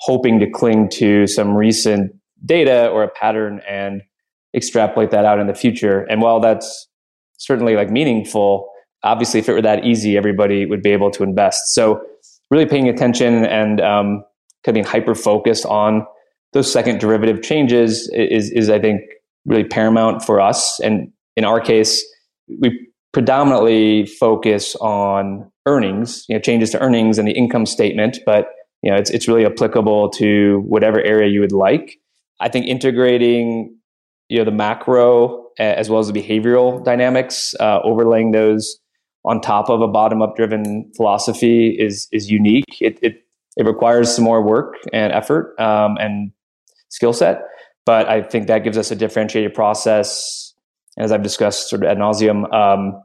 hoping 0.01 0.41
to 0.41 0.51
cling 0.51 0.89
to 0.89 1.27
some 1.27 1.55
recent 1.55 2.13
data 2.45 2.89
or 2.89 3.03
a 3.03 3.09
pattern 3.09 3.61
and 3.69 4.03
extrapolate 4.55 5.11
that 5.11 5.25
out 5.25 5.39
in 5.39 5.47
the 5.47 5.55
future. 5.55 6.07
And 6.11 6.21
while 6.21 6.41
that's 6.41 6.89
certainly 7.39 7.77
like 7.77 7.91
meaningful, 7.91 8.71
obviously 9.03 9.41
if 9.41 9.49
it 9.49 9.53
were 9.53 9.63
that 9.63 9.85
easy, 9.85 10.17
everybody 10.17 10.67
would 10.67 10.83
be 10.83 10.91
able 10.91 11.11
to 11.13 11.23
invest. 11.23 11.75
So 11.75 12.03
really 12.51 12.67
paying 12.67 12.89
attention 12.89 13.45
and 13.45 13.81
um, 13.81 14.25
kind 14.65 14.69
of 14.69 14.75
being 14.75 14.87
hyper 14.87 15.15
focused 15.15 15.67
on 15.67 16.07
those 16.53 16.71
second 16.73 16.99
derivative 16.99 17.43
changes 17.43 18.11
is, 18.13 18.51
is 18.51 18.69
I 18.71 18.81
think 18.81 19.03
really 19.45 19.65
paramount 19.65 20.25
for 20.25 20.41
us. 20.41 20.81
And 20.81 21.13
in 21.37 21.45
our 21.45 21.61
case, 21.61 22.05
we 22.61 22.89
predominantly 23.13 24.07
focus 24.07 24.75
on 24.77 25.51
earnings, 25.67 26.25
you 26.29 26.35
know, 26.35 26.41
changes 26.41 26.71
to 26.71 26.81
earnings 26.81 27.19
and 27.19 27.29
the 27.29 27.33
income 27.33 27.67
statement, 27.67 28.19
but 28.27 28.49
you 28.83 28.91
know, 28.91 28.97
it's 28.97 29.11
it's 29.11 29.29
really 29.29 29.47
applicable 29.47 30.11
to 30.11 30.63
whatever 30.67 31.03
area 31.03 31.29
you 31.29 31.41
would 31.41 31.53
like. 31.53 31.99
I 32.41 32.49
think 32.49 32.67
integrating 32.67 33.77
you 34.29 34.39
know 34.39 34.45
the 34.45 34.53
macro 34.53 35.49
as 35.59 35.91
well 35.91 36.01
as 36.01 36.11
the 36.11 36.19
behavioral 36.19 36.83
dynamics, 36.85 37.55
uh, 37.61 37.81
overlaying 37.85 38.31
those 38.31 38.79
on 39.25 39.41
top 39.41 39.69
of 39.69 39.83
a 39.83 39.89
bottom 39.89 40.23
up 40.23 40.37
driven 40.37 40.91
philosophy 40.97 41.77
is 41.79 42.09
is 42.13 42.31
unique. 42.31 42.81
It, 42.81 42.99
it 43.03 43.25
it 43.57 43.67
requires 43.67 44.15
some 44.15 44.25
more 44.25 44.43
work 44.43 44.77
and 44.93 45.13
effort 45.13 45.59
um, 45.61 45.97
and 45.99 46.33
skill 46.89 47.13
set, 47.13 47.43
but 47.85 48.09
I 48.09 48.23
think 48.23 48.47
that 48.47 48.65
gives 48.65 48.79
us 48.79 48.91
a 48.91 48.97
differentiated 48.97 49.55
process. 49.55 50.55
As 50.99 51.13
I've 51.13 51.23
discussed 51.23 51.71
sort 51.71 51.85
of 51.85 51.89
ad 51.89 51.99
nauseum, 51.99 52.53
um, 52.53 53.01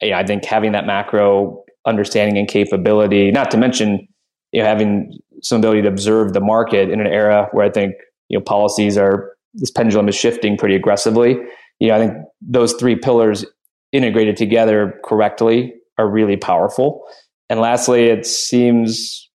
yeah, 0.00 0.18
I 0.18 0.26
think 0.26 0.44
having 0.44 0.72
that 0.72 0.86
macro 0.86 1.64
understanding 1.86 2.38
and 2.38 2.48
capability, 2.48 3.30
not 3.30 3.50
to 3.52 3.56
mention 3.56 4.06
you 4.54 4.62
know, 4.62 4.68
having 4.68 5.18
some 5.42 5.58
ability 5.58 5.82
to 5.82 5.88
observe 5.88 6.32
the 6.32 6.40
market 6.40 6.88
in 6.88 7.00
an 7.00 7.08
era 7.08 7.48
where 7.52 7.66
I 7.66 7.70
think 7.70 7.94
you 8.28 8.38
know 8.38 8.42
policies 8.42 8.96
are 8.96 9.32
this 9.52 9.70
pendulum 9.70 10.08
is 10.08 10.14
shifting 10.14 10.56
pretty 10.56 10.76
aggressively. 10.76 11.36
You 11.80 11.88
know, 11.88 11.96
I 11.96 11.98
think 11.98 12.14
those 12.40 12.72
three 12.74 12.96
pillars 12.96 13.44
integrated 13.92 14.36
together 14.36 14.98
correctly 15.04 15.74
are 15.98 16.08
really 16.08 16.36
powerful. 16.36 17.04
And 17.50 17.60
lastly, 17.60 18.06
it 18.06 18.26
seems 18.26 19.28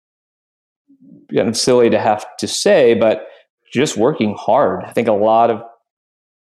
kind 1.34 1.48
of 1.48 1.56
silly 1.56 1.90
to 1.90 1.98
have 1.98 2.24
to 2.38 2.46
say, 2.46 2.94
but 2.94 3.26
just 3.72 3.96
working 3.96 4.34
hard. 4.38 4.84
I 4.84 4.92
think 4.92 5.08
a 5.08 5.12
lot 5.12 5.50
of, 5.50 5.62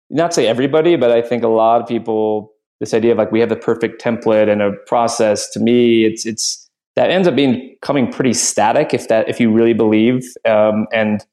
not 0.10 0.34
say 0.34 0.46
everybody, 0.46 0.96
but 0.96 1.12
I 1.12 1.22
think 1.22 1.44
a 1.44 1.48
lot 1.48 1.82
of 1.82 1.88
people, 1.88 2.52
this 2.80 2.94
idea 2.94 3.14
of 3.14 3.18
like 3.18 3.32
we 3.32 3.40
have 3.40 3.50
the 3.50 3.56
perfect 3.56 4.04
template 4.04 4.50
and 4.50 4.62
a 4.62 4.72
process. 4.88 5.50
To 5.52 5.60
me, 5.60 6.06
it's 6.06 6.26
it's 6.26 6.63
that 6.96 7.10
ends 7.10 7.28
up 7.28 7.36
being 7.36 7.76
coming 7.82 8.12
pretty 8.12 8.34
static 8.34 8.94
if 8.94 9.08
that 9.08 9.30
if 9.30 9.40
you 9.40 9.52
really 9.52 9.74
believe 9.74 10.24
um, 10.46 10.88
and 10.94 11.26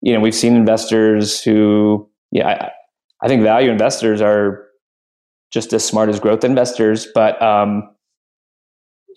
you 0.00 0.12
know 0.12 0.20
we've 0.20 0.34
seen 0.34 0.54
investors 0.54 1.42
who 1.42 2.08
yeah 2.30 2.48
I, 2.48 2.70
I, 3.22 3.28
think 3.28 3.42
value 3.42 3.70
investors 3.70 4.20
are 4.20 4.66
just 5.52 5.72
as 5.72 5.84
smart 5.84 6.08
as 6.08 6.20
growth 6.20 6.44
investors 6.44 7.06
but 7.14 7.40
um, 7.42 7.88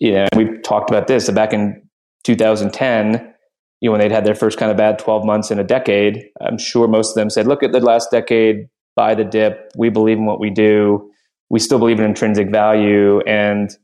you 0.00 0.12
know 0.12 0.28
we've 0.36 0.62
talked 0.62 0.90
about 0.90 1.06
this 1.06 1.26
so 1.26 1.32
back 1.32 1.52
in 1.52 1.82
2010 2.24 3.32
you 3.80 3.88
know 3.88 3.92
when 3.92 4.00
they'd 4.00 4.12
had 4.12 4.24
their 4.24 4.34
first 4.34 4.58
kind 4.58 4.70
of 4.70 4.76
bad 4.76 4.98
12 4.98 5.24
months 5.24 5.50
in 5.50 5.58
a 5.58 5.64
decade 5.64 6.24
i'm 6.40 6.58
sure 6.58 6.88
most 6.88 7.10
of 7.10 7.14
them 7.14 7.30
said 7.30 7.46
look 7.46 7.62
at 7.62 7.72
the 7.72 7.80
last 7.80 8.10
decade 8.10 8.68
buy 8.96 9.14
the 9.14 9.24
dip 9.24 9.70
we 9.76 9.88
believe 9.88 10.18
in 10.18 10.26
what 10.26 10.40
we 10.40 10.50
do 10.50 11.10
we 11.48 11.60
still 11.60 11.78
believe 11.78 12.00
in 12.00 12.04
intrinsic 12.04 12.50
value 12.50 13.20
and 13.20 13.76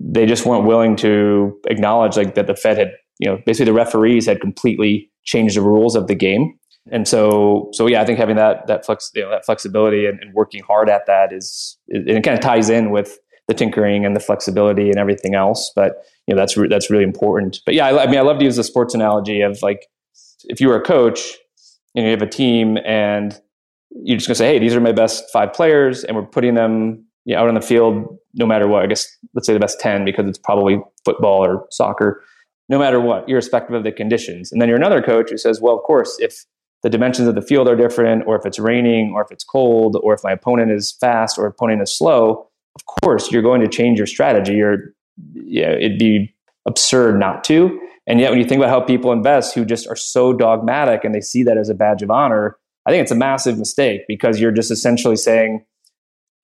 they 0.00 0.26
just 0.26 0.46
weren't 0.46 0.64
willing 0.64 0.96
to 0.96 1.58
acknowledge 1.68 2.16
like 2.16 2.34
that 2.34 2.46
the 2.46 2.54
Fed 2.54 2.78
had, 2.78 2.92
you 3.18 3.28
know, 3.28 3.38
basically 3.44 3.66
the 3.66 3.72
referees 3.72 4.26
had 4.26 4.40
completely 4.40 5.10
changed 5.24 5.56
the 5.56 5.62
rules 5.62 5.96
of 5.96 6.06
the 6.06 6.14
game. 6.14 6.54
And 6.90 7.06
so, 7.06 7.68
so 7.72 7.86
yeah, 7.86 8.00
I 8.00 8.06
think 8.06 8.18
having 8.18 8.36
that 8.36 8.66
that 8.66 8.86
flex, 8.86 9.10
you 9.14 9.22
know, 9.22 9.30
that 9.30 9.44
flexibility 9.44 10.06
and, 10.06 10.18
and 10.20 10.32
working 10.32 10.62
hard 10.66 10.88
at 10.88 11.06
that 11.06 11.32
is, 11.32 11.76
it, 11.88 12.08
it 12.08 12.22
kind 12.22 12.34
of 12.34 12.40
ties 12.40 12.70
in 12.70 12.90
with 12.90 13.18
the 13.46 13.54
tinkering 13.54 14.06
and 14.06 14.14
the 14.14 14.20
flexibility 14.20 14.88
and 14.88 14.98
everything 14.98 15.34
else. 15.34 15.72
But 15.74 16.04
you 16.26 16.34
know, 16.34 16.40
that's 16.40 16.56
re- 16.56 16.68
that's 16.68 16.90
really 16.90 17.04
important. 17.04 17.58
But 17.66 17.74
yeah, 17.74 17.86
I, 17.86 18.04
I 18.04 18.06
mean, 18.06 18.18
I 18.18 18.22
love 18.22 18.38
to 18.38 18.44
use 18.44 18.56
the 18.56 18.64
sports 18.64 18.94
analogy 18.94 19.40
of 19.40 19.58
like, 19.62 19.86
if 20.44 20.60
you 20.60 20.68
were 20.68 20.76
a 20.76 20.82
coach 20.82 21.34
and 21.94 22.04
you 22.04 22.10
have 22.12 22.22
a 22.22 22.26
team 22.26 22.78
and 22.86 23.38
you're 23.90 24.16
just 24.16 24.28
gonna 24.28 24.36
say, 24.36 24.46
hey, 24.46 24.58
these 24.58 24.74
are 24.74 24.80
my 24.80 24.92
best 24.92 25.24
five 25.32 25.52
players, 25.52 26.04
and 26.04 26.16
we're 26.16 26.24
putting 26.24 26.54
them 26.54 27.04
you 27.24 27.34
know, 27.34 27.42
out 27.42 27.48
on 27.48 27.54
the 27.54 27.60
field 27.60 28.18
no 28.34 28.46
matter 28.46 28.68
what. 28.68 28.82
I 28.82 28.86
guess 28.86 29.06
let's 29.34 29.46
say 29.46 29.52
the 29.52 29.60
best 29.60 29.80
10 29.80 30.04
because 30.04 30.26
it's 30.26 30.38
probably 30.38 30.80
football 31.04 31.44
or 31.44 31.66
soccer, 31.70 32.22
no 32.68 32.78
matter 32.78 33.00
what, 33.00 33.28
irrespective 33.28 33.74
of 33.74 33.84
the 33.84 33.92
conditions. 33.92 34.52
And 34.52 34.60
then 34.60 34.68
you're 34.68 34.78
another 34.78 35.02
coach 35.02 35.30
who 35.30 35.38
says, 35.38 35.60
well, 35.60 35.76
of 35.76 35.82
course, 35.82 36.16
if 36.20 36.44
the 36.82 36.90
dimensions 36.90 37.26
of 37.26 37.34
the 37.34 37.42
field 37.42 37.68
are 37.68 37.76
different, 37.76 38.24
or 38.26 38.36
if 38.36 38.46
it's 38.46 38.58
raining, 38.58 39.12
or 39.14 39.22
if 39.22 39.32
it's 39.32 39.44
cold, 39.44 39.98
or 40.02 40.14
if 40.14 40.20
my 40.22 40.32
opponent 40.32 40.70
is 40.70 40.92
fast 41.00 41.38
or 41.38 41.46
opponent 41.46 41.82
is 41.82 41.96
slow, 41.96 42.48
of 42.76 42.84
course 43.02 43.32
you're 43.32 43.42
going 43.42 43.60
to 43.60 43.68
change 43.68 43.98
your 43.98 44.06
strategy. 44.06 44.54
You're, 44.54 44.94
yeah, 45.34 45.70
it'd 45.70 45.98
be 45.98 46.34
absurd 46.66 47.18
not 47.18 47.42
to. 47.44 47.80
And 48.06 48.20
yet, 48.20 48.30
when 48.30 48.38
you 48.38 48.46
think 48.46 48.60
about 48.60 48.70
how 48.70 48.80
people 48.80 49.12
invest 49.12 49.54
who 49.54 49.64
just 49.64 49.86
are 49.86 49.96
so 49.96 50.32
dogmatic 50.32 51.04
and 51.04 51.14
they 51.14 51.20
see 51.20 51.42
that 51.42 51.58
as 51.58 51.68
a 51.68 51.74
badge 51.74 52.02
of 52.02 52.10
honor, 52.10 52.56
I 52.86 52.90
think 52.90 53.02
it's 53.02 53.12
a 53.12 53.16
massive 53.16 53.58
mistake 53.58 54.02
because 54.08 54.40
you're 54.40 54.52
just 54.52 54.70
essentially 54.70 55.16
saying, 55.16 55.64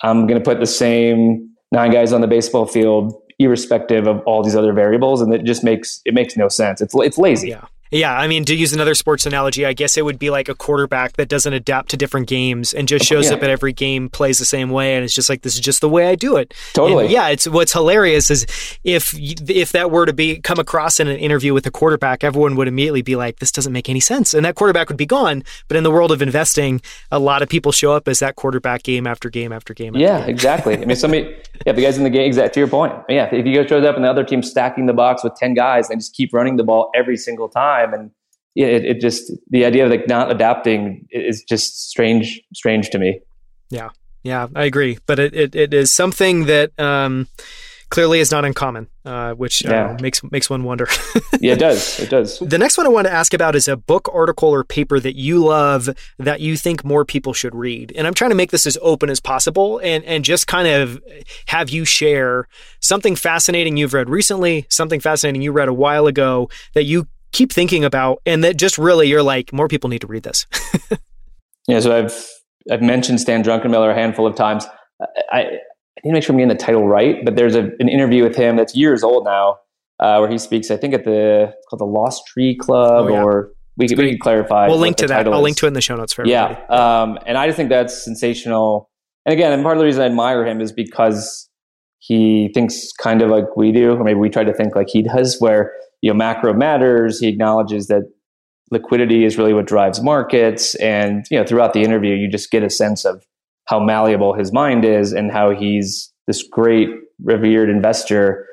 I'm 0.05 0.27
going 0.27 0.39
to 0.39 0.45
put 0.45 0.61
the 0.61 0.67
same 0.67 1.49
nine 1.73 1.91
guys 1.91 2.13
on 2.13 2.21
the 2.21 2.27
baseball 2.27 2.67
field, 2.67 3.15
irrespective 3.39 4.07
of 4.07 4.21
all 4.27 4.43
these 4.43 4.55
other 4.55 4.73
variables, 4.73 5.23
and 5.23 5.33
it 5.33 5.45
just 5.45 5.65
makes 5.65 6.01
it 6.05 6.13
makes 6.15 6.37
no 6.37 6.49
sense. 6.49 6.81
It's 6.81 6.95
it's 6.95 7.19
lazy. 7.19 7.49
Yeah. 7.49 7.65
Yeah, 7.95 8.13
I 8.13 8.27
mean, 8.27 8.45
to 8.47 8.57
use 8.57 8.73
another 8.73 8.97
sports 8.97 9.25
analogy, 9.25 9.65
I 9.65 9.73
guess 9.73 9.97
it 9.97 10.05
would 10.05 10.19
be 10.19 10.29
like 10.29 10.49
a 10.49 10.55
quarterback 10.57 11.13
that 11.13 11.29
doesn't 11.29 11.53
adapt 11.53 11.91
to 11.91 11.97
different 11.97 12.27
games 12.27 12.75
and 12.75 12.89
just 12.89 13.05
shows 13.05 13.31
yeah. 13.31 13.37
up 13.37 13.45
at 13.45 13.51
every 13.51 13.73
game, 13.73 14.09
plays 14.09 14.41
the 14.41 14.45
same 14.45 14.71
way, 14.71 14.97
and 14.97 15.05
it's 15.05 15.15
just 15.15 15.29
like 15.29 15.43
this 15.43 15.55
is 15.55 15.61
just 15.61 15.81
the 15.81 15.89
way 15.89 16.09
I 16.09 16.17
do 16.17 16.37
it. 16.37 16.53
Totally. 16.73 17.05
And 17.05 17.13
yeah, 17.13 17.29
it's 17.29 17.47
what's 17.47 17.73
hilarious 17.73 18.33
is 18.33 18.47
if 18.83 19.15
if 19.17 19.71
that 19.71 19.93
were 19.93 20.07
to 20.07 20.13
be 20.13 20.41
come 20.41 20.59
across 20.59 20.99
in 20.99 21.07
an 21.07 21.17
interview 21.19 21.55
with 21.55 21.69
a 21.69 21.71
quarterback, 21.71 22.25
everyone 22.25 22.57
would 22.57 22.67
immediately 22.67 23.03
be 23.03 23.15
like, 23.15 23.39
"This 23.39 23.53
doesn't 23.53 23.73
make 23.73 23.89
any 23.89 24.01
sense," 24.01 24.35
and 24.35 24.45
that 24.45 24.57
quarterback 24.57 24.89
would 24.89 24.97
be 24.97 25.07
gone. 25.07 25.45
But 25.69 25.77
in 25.77 25.85
the 25.85 25.93
world 25.93 26.11
of 26.11 26.21
investing, 26.21 26.81
a 27.13 27.21
lot 27.21 27.43
of 27.43 27.49
people 27.49 27.71
show 27.71 27.93
up 27.93 28.09
as 28.09 28.19
that 28.19 28.35
quarterback 28.35 28.83
game 28.83 29.07
after 29.07 29.31
game 29.31 29.53
after 29.53 29.73
game. 29.73 29.95
After 29.95 30.01
yeah, 30.01 30.19
game. 30.23 30.31
exactly. 30.31 30.77
I 30.77 30.85
mean, 30.85 30.97
somebody, 30.97 31.33
yeah, 31.65 31.73
the 31.73 31.83
guys 31.83 31.97
in 31.97 32.03
the 32.03 32.11
game. 32.11 32.27
Exactly 32.27 32.55
to 32.55 32.61
your 32.61 32.69
point. 32.69 32.93
Yeah, 33.09 33.33
if 33.33 33.47
you 33.47 33.55
guys 33.55 33.69
shows 33.69 33.85
up 33.85 33.95
and 33.95 34.05
the 34.05 34.11
other 34.11 34.25
team's 34.25 34.51
stacking 34.51 34.87
the 34.87 34.93
box 34.93 35.23
with 35.23 35.37
ten 35.37 35.55
guys, 35.55 35.91
and 35.91 36.01
just 36.01 36.13
keep 36.13 36.35
running 36.35 36.57
the 36.57 36.65
ball 36.65 36.91
every 36.93 37.17
single 37.17 37.49
time 37.49 37.84
and 37.93 38.11
yeah, 38.55 38.67
it, 38.67 38.85
it 38.85 39.01
just 39.01 39.33
the 39.51 39.65
idea 39.65 39.85
of 39.85 39.91
like 39.91 40.07
not 40.07 40.31
adapting 40.31 41.07
is 41.11 41.43
just 41.43 41.91
strange, 41.91 42.41
strange 42.55 42.91
to 42.91 42.99
me. 42.99 43.21
Yeah, 43.71 43.91
yeah, 44.23 44.47
I 44.55 44.65
agree. 44.65 44.99
But 45.07 45.19
it, 45.19 45.35
it, 45.35 45.55
it 45.55 45.75
is 45.75 45.93
something 45.93 46.47
that 46.47 46.79
um, 46.79 47.27
clearly 47.95 48.19
is 48.19 48.31
not 48.31 48.45
uncommon, 48.45 48.89
uh, 49.05 49.35
which 49.35 49.65
uh, 49.67 49.71
yeah. 49.71 49.97
makes 50.01 50.23
makes 50.31 50.49
one 50.49 50.65
wonder. 50.65 50.89
yeah, 51.41 51.53
it 51.53 51.59
does. 51.59 52.01
It 52.01 52.11
does. 52.11 52.39
The 52.41 52.59
next 52.59 52.77
one 52.79 52.87
I 52.87 52.91
want 52.91 53.07
to 53.07 53.13
ask 53.13 53.35
about 53.35 53.55
is 53.55 53.69
a 53.69 53.77
book, 53.77 54.09
article, 54.13 54.49
or 54.49 54.65
paper 54.65 54.99
that 54.99 55.17
you 55.17 55.45
love 55.45 55.89
that 56.19 56.41
you 56.41 56.57
think 56.57 56.85
more 56.85 57.05
people 57.05 57.33
should 57.33 57.55
read. 57.55 57.93
And 57.97 58.07
I'm 58.07 58.15
trying 58.15 58.31
to 58.31 58.37
make 58.37 58.51
this 58.51 58.67
as 58.67 58.79
open 58.83 59.11
as 59.11 59.21
possible, 59.21 59.79
and 59.79 60.05
and 60.05 60.25
just 60.25 60.47
kind 60.47 60.69
of 60.69 61.03
have 61.47 61.71
you 61.71 61.85
share 61.85 62.49
something 62.81 63.17
fascinating 63.17 63.77
you've 63.77 63.95
read 63.95 64.09
recently, 64.09 64.67
something 64.71 65.01
fascinating 65.01 65.43
you 65.43 65.53
read 65.53 65.69
a 65.69 65.75
while 65.75 66.07
ago 66.07 66.49
that 66.75 66.85
you 66.85 67.07
keep 67.35 67.53
thinking 67.53 67.85
about 67.85 68.23
and 68.25 68.45
that 68.45 68.57
just 68.57 68.79
really 68.79 69.09
you're 69.09 69.23
like 69.23 69.53
more 69.53 69.69
people 69.69 69.91
need 69.91 70.01
to 70.01 70.07
read 70.07 70.23
this 70.23 70.47
yeah 71.69 71.81
so 71.81 71.95
i've 71.95 72.29
i've 72.71 72.81
mentioned 72.81 73.21
stan 73.21 73.43
druckenmiller 73.43 73.91
a 73.91 73.95
handful 73.95 74.27
of 74.27 74.37
times 74.37 74.65
i, 75.33 75.41
I 75.41 75.43
need 76.05 76.11
to 76.11 76.13
make 76.13 76.23
sure 76.23 76.33
i'm 76.33 76.39
getting 76.39 76.49
the 76.49 76.55
title 76.55 76.87
right 76.87 77.25
but 77.25 77.35
there's 77.35 77.57
a, 77.57 77.71
an 77.81 77.89
interview 77.89 78.23
with 78.23 78.37
him 78.37 78.57
that's 78.57 78.75
years 78.75 79.03
old 79.03 79.25
now 79.25 79.57
uh, 80.01 80.19
where 80.19 80.31
he 80.31 80.39
speaks 80.39 80.71
i 80.71 80.77
think 80.77 80.95
at 80.95 81.05
the 81.05 81.53
called 81.69 81.81
the 81.81 81.85
lost 81.85 82.23
tree 82.29 82.57
club 82.57 83.07
oh, 83.07 83.13
yeah. 83.13 83.23
or 83.23 83.51
we, 83.77 83.89
we 83.97 84.11
can 84.11 84.19
clarify 84.19 84.69
we'll 84.69 84.79
link 84.79 84.97
to 84.97 85.09
that 85.09 85.27
i'll 85.27 85.41
is. 85.41 85.43
link 85.43 85.57
to 85.57 85.67
it 85.67 85.69
in 85.69 85.75
the 85.75 85.81
show 85.81 85.97
notes 85.97 86.13
for 86.13 86.23
everybody. 86.23 86.55
yeah 86.55 87.03
um, 87.03 87.19
and 87.27 87.37
i 87.37 87.47
just 87.47 87.57
think 87.57 87.69
that's 87.69 88.05
sensational 88.05 88.89
and 89.27 89.33
again 89.33 89.53
and 89.53 89.65
part 89.65 89.77
of 89.77 89.81
the 89.81 89.85
reason 89.85 90.03
i 90.03 90.07
admire 90.07 90.47
him 90.47 90.61
is 90.61 90.73
because 90.73 91.49
he 91.99 92.51
thinks 92.55 92.93
kind 92.93 93.23
of 93.23 93.31
like 93.31 93.57
we 93.57 93.73
do 93.73 93.93
or 93.95 94.05
maybe 94.05 94.21
we 94.21 94.29
try 94.29 94.45
to 94.45 94.53
think 94.53 94.77
like 94.77 94.89
he 94.89 95.03
does 95.03 95.41
where 95.41 95.73
you 96.05 96.11
know 96.11 96.15
macro 96.15 96.53
matters. 96.53 97.19
He 97.19 97.29
acknowledges 97.29 97.87
that 97.87 98.03
liquidity 98.71 99.25
is 99.25 99.39
really 99.39 99.55
what 99.55 99.67
drives 99.67 100.03
markets, 100.03 100.75
and 100.75 101.25
you 101.31 101.39
know 101.39 101.47
throughout 101.47 101.73
the 101.73 101.83
interview, 101.83 102.15
you 102.15 102.31
just 102.31 102.51
get 102.51 102.63
a 102.63 102.69
sense 102.69 103.07
of 103.07 103.25
how 103.69 103.81
malleable 103.81 104.35
his 104.35 104.53
mind 104.53 104.85
is 104.85 105.13
and 105.15 105.33
how 105.33 105.53
he's 105.53 106.13
this 106.27 106.43
great 106.43 106.91
revered 107.23 107.71
investor, 107.71 108.47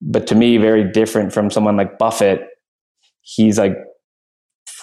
but 0.00 0.28
to 0.28 0.36
me 0.36 0.58
very 0.58 0.88
different 0.92 1.32
from 1.32 1.50
someone 1.50 1.76
like 1.76 1.98
Buffett. 1.98 2.46
He's 3.22 3.58
like 3.58 3.74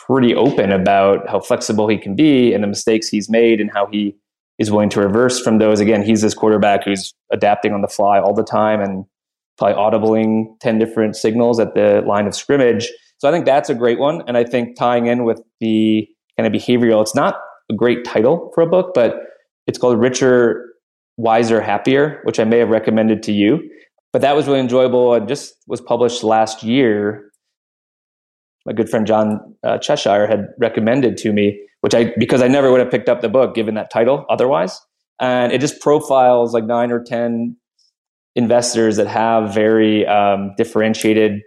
pretty 0.05 0.35
open 0.35 0.73
about 0.73 1.29
how 1.29 1.39
flexible 1.39 1.87
he 1.87 1.97
can 1.97 2.17
be 2.17 2.51
and 2.53 2.61
the 2.61 2.67
mistakes 2.67 3.07
he's 3.07 3.29
made 3.29 3.61
and 3.61 3.71
how 3.73 3.87
he 3.89 4.13
is 4.57 4.69
willing 4.69 4.89
to 4.89 4.99
reverse 4.99 5.39
from 5.39 5.57
those. 5.57 5.79
Again, 5.79 6.03
he's 6.03 6.21
this 6.21 6.33
quarterback 6.33 6.83
who's 6.83 7.13
adapting 7.31 7.71
on 7.71 7.81
the 7.81 7.87
fly 7.87 8.19
all 8.19 8.33
the 8.33 8.43
time 8.43 8.81
and 8.81 9.05
probably 9.59 9.77
audibling 9.77 10.59
10 10.61 10.79
different 10.79 11.15
signals 11.15 11.59
at 11.59 11.75
the 11.75 12.01
line 12.07 12.25
of 12.25 12.35
scrimmage. 12.35 12.89
So 13.19 13.27
I 13.27 13.31
think 13.31 13.45
that's 13.45 13.69
a 13.69 13.75
great 13.75 13.99
one. 13.99 14.23
And 14.27 14.37
I 14.37 14.43
think 14.43 14.77
tying 14.77 15.07
in 15.07 15.25
with 15.25 15.41
the 15.59 16.07
kind 16.37 16.47
of 16.47 16.59
behavioral, 16.59 17.01
it's 17.01 17.13
not 17.13 17.35
a 17.69 17.75
great 17.75 18.05
title 18.05 18.51
for 18.55 18.61
a 18.61 18.67
book, 18.67 18.93
but 18.95 19.17
it's 19.67 19.77
called 19.77 19.99
Richer, 19.99 20.65
Wiser, 21.17 21.61
Happier, 21.61 22.21
which 22.23 22.39
I 22.39 22.45
may 22.45 22.57
have 22.57 22.69
recommended 22.69 23.21
to 23.23 23.33
you. 23.33 23.59
But 24.13 24.21
that 24.23 24.35
was 24.35 24.47
really 24.47 24.61
enjoyable. 24.61 25.13
and 25.13 25.27
just 25.27 25.53
was 25.67 25.81
published 25.81 26.23
last 26.23 26.63
year. 26.63 27.29
My 28.65 28.73
good 28.73 28.89
friend 28.89 29.05
John 29.05 29.55
uh, 29.63 29.77
Cheshire 29.77 30.25
had 30.27 30.47
recommended 30.57 31.17
to 31.17 31.31
me, 31.31 31.61
which 31.81 31.93
I 31.93 32.13
because 32.17 32.41
I 32.41 32.47
never 32.47 32.71
would 32.71 32.79
have 32.79 32.89
picked 32.89 33.09
up 33.09 33.21
the 33.21 33.29
book 33.29 33.53
given 33.53 33.75
that 33.75 33.91
title 33.91 34.25
otherwise. 34.29 34.79
And 35.21 35.51
it 35.51 35.61
just 35.61 35.81
profiles 35.81 36.53
like 36.53 36.65
nine 36.65 36.91
or 36.91 37.03
ten 37.03 37.57
investors 38.39 38.97
that 38.97 39.07
have 39.07 39.53
very 39.53 40.07
um, 40.07 40.53
differentiated 40.57 41.41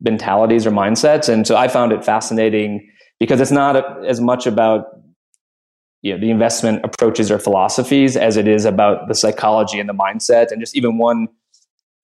mentalities 0.00 0.66
or 0.66 0.72
mindsets. 0.72 1.28
And 1.28 1.46
so 1.46 1.56
I 1.56 1.68
found 1.68 1.92
it 1.92 2.04
fascinating 2.04 2.88
because 3.20 3.40
it's 3.40 3.50
not 3.50 3.76
a, 3.76 3.82
as 4.06 4.20
much 4.20 4.46
about 4.46 4.86
you 6.02 6.12
know, 6.12 6.20
the 6.20 6.30
investment 6.30 6.84
approaches 6.84 7.30
or 7.30 7.38
philosophies 7.38 8.16
as 8.16 8.36
it 8.36 8.48
is 8.48 8.64
about 8.64 9.08
the 9.08 9.14
psychology 9.14 9.78
and 9.80 9.88
the 9.88 9.94
mindset. 9.94 10.50
And 10.50 10.60
just 10.60 10.76
even 10.76 10.98
one, 10.98 11.28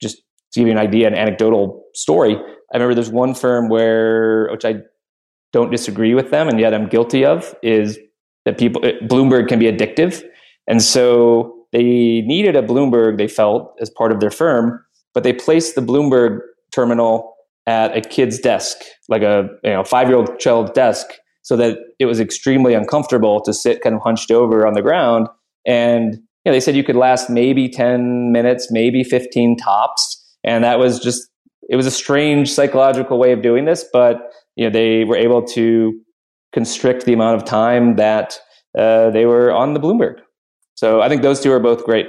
just 0.02 0.16
to 0.52 0.60
give 0.60 0.66
you 0.66 0.72
an 0.72 0.78
idea, 0.78 1.06
an 1.06 1.14
anecdotal 1.14 1.84
story. 1.94 2.36
I 2.36 2.76
remember 2.76 2.94
there's 2.94 3.10
one 3.10 3.34
firm 3.34 3.68
where, 3.68 4.48
which 4.50 4.64
I 4.64 4.76
don't 5.52 5.70
disagree 5.70 6.14
with 6.14 6.30
them, 6.30 6.48
and 6.48 6.58
yet 6.58 6.74
I'm 6.74 6.88
guilty 6.88 7.24
of, 7.24 7.54
is 7.62 7.98
that 8.44 8.58
people, 8.58 8.82
Bloomberg 9.02 9.48
can 9.48 9.60
be 9.60 9.66
addictive. 9.66 10.24
And 10.66 10.82
so 10.82 11.63
they 11.74 12.22
needed 12.24 12.54
a 12.54 12.62
Bloomberg, 12.62 13.18
they 13.18 13.26
felt, 13.26 13.74
as 13.80 13.90
part 13.90 14.12
of 14.12 14.20
their 14.20 14.30
firm, 14.30 14.80
but 15.12 15.24
they 15.24 15.32
placed 15.32 15.74
the 15.74 15.80
Bloomberg 15.80 16.38
terminal 16.72 17.34
at 17.66 17.96
a 17.96 18.00
kid's 18.00 18.38
desk, 18.38 18.76
like 19.08 19.22
a 19.22 19.48
you 19.64 19.72
know, 19.72 19.82
five 19.82 20.08
year 20.08 20.16
old 20.16 20.38
child's 20.38 20.70
desk, 20.70 21.06
so 21.42 21.56
that 21.56 21.78
it 21.98 22.06
was 22.06 22.20
extremely 22.20 22.74
uncomfortable 22.74 23.40
to 23.42 23.52
sit 23.52 23.82
kind 23.82 23.96
of 23.96 24.02
hunched 24.02 24.30
over 24.30 24.66
on 24.66 24.74
the 24.74 24.82
ground. 24.82 25.26
And 25.66 26.14
you 26.14 26.20
know, 26.46 26.52
they 26.52 26.60
said 26.60 26.76
you 26.76 26.84
could 26.84 26.94
last 26.94 27.28
maybe 27.28 27.68
10 27.68 28.30
minutes, 28.30 28.68
maybe 28.70 29.02
15 29.02 29.56
tops. 29.56 30.22
And 30.44 30.62
that 30.62 30.78
was 30.78 31.00
just, 31.00 31.28
it 31.68 31.74
was 31.74 31.86
a 31.86 31.90
strange 31.90 32.52
psychological 32.52 33.18
way 33.18 33.32
of 33.32 33.42
doing 33.42 33.64
this, 33.64 33.84
but 33.92 34.30
you 34.54 34.64
know, 34.64 34.70
they 34.70 35.02
were 35.02 35.16
able 35.16 35.42
to 35.46 35.98
constrict 36.52 37.04
the 37.04 37.14
amount 37.14 37.36
of 37.36 37.44
time 37.44 37.96
that 37.96 38.38
uh, 38.78 39.10
they 39.10 39.26
were 39.26 39.52
on 39.52 39.74
the 39.74 39.80
Bloomberg. 39.80 40.20
So 40.74 41.00
I 41.00 41.08
think 41.08 41.22
those 41.22 41.40
two 41.40 41.52
are 41.52 41.60
both 41.60 41.84
great. 41.84 42.06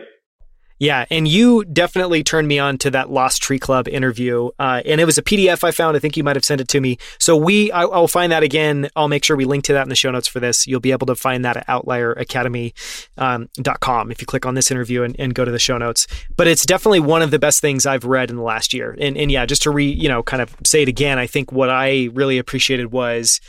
Yeah, 0.78 1.06
and 1.10 1.26
you 1.26 1.64
definitely 1.64 2.22
turned 2.22 2.50
me 2.50 2.60
on 2.60 2.78
to 2.80 2.92
that 2.92 3.10
Lost 3.10 3.42
Tree 3.42 3.60
Club 3.60 3.88
interview, 3.88 4.50
uh, 4.60 4.82
and 4.86 5.00
it 5.00 5.06
was 5.06 5.18
a 5.18 5.22
PDF 5.22 5.64
I 5.64 5.72
found. 5.72 5.96
I 5.96 6.02
think 6.02 6.18
you 6.18 6.24
might 6.24 6.36
have 6.36 6.44
sent 6.44 6.60
it 6.60 6.68
to 6.70 6.82
me. 6.82 6.98
So 7.18 7.38
we, 7.38 7.72
I, 7.72 7.86
will 7.86 8.10
find 8.10 8.34
that 8.34 8.44
again. 8.44 8.90
I'll 8.94 9.08
make 9.08 9.24
sure 9.24 9.38
we 9.38 9.46
link 9.46 9.64
to 9.66 9.74
that 9.74 9.84
in 9.84 9.90
the 9.90 9.96
show 9.96 10.12
notes 10.12 10.28
for 10.28 10.42
this. 10.42 10.68
You'll 10.68 10.82
be 10.82 10.92
able 10.92 11.08
to 11.08 11.16
find 11.16 11.46
that 11.46 11.56
at 11.56 11.66
OutlierAcademy.com 11.68 14.02
um, 14.02 14.12
if 14.12 14.20
you 14.20 14.28
click 14.28 14.46
on 14.46 14.56
this 14.56 14.70
interview 14.70 15.04
and, 15.04 15.16
and, 15.18 15.34
go 15.34 15.46
to 15.46 15.52
the 15.52 15.60
show 15.60 15.78
notes. 15.78 16.08
But 16.36 16.48
it's 16.48 16.66
definitely 16.66 17.00
one 17.00 17.22
of 17.22 17.32
the 17.32 17.40
best 17.40 17.62
things 17.62 17.86
I've 17.86 18.04
read 18.04 18.30
in 18.30 18.36
the 18.36 18.44
last 18.44 18.74
year. 18.74 18.98
And, 19.00 19.18
and 19.18 19.32
yeah, 19.32 19.46
just 19.46 19.64
to 19.64 19.72
re, 19.72 19.86
you 19.86 20.10
know, 20.10 20.24
kind 20.24 20.42
of 20.42 20.54
say 20.66 20.82
it 20.82 20.90
again, 20.90 21.18
I 21.18 21.28
think 21.28 21.54
what 21.54 21.70
I 21.70 22.10
really 22.14 22.38
appreciated 22.38 22.92
was 22.92 23.40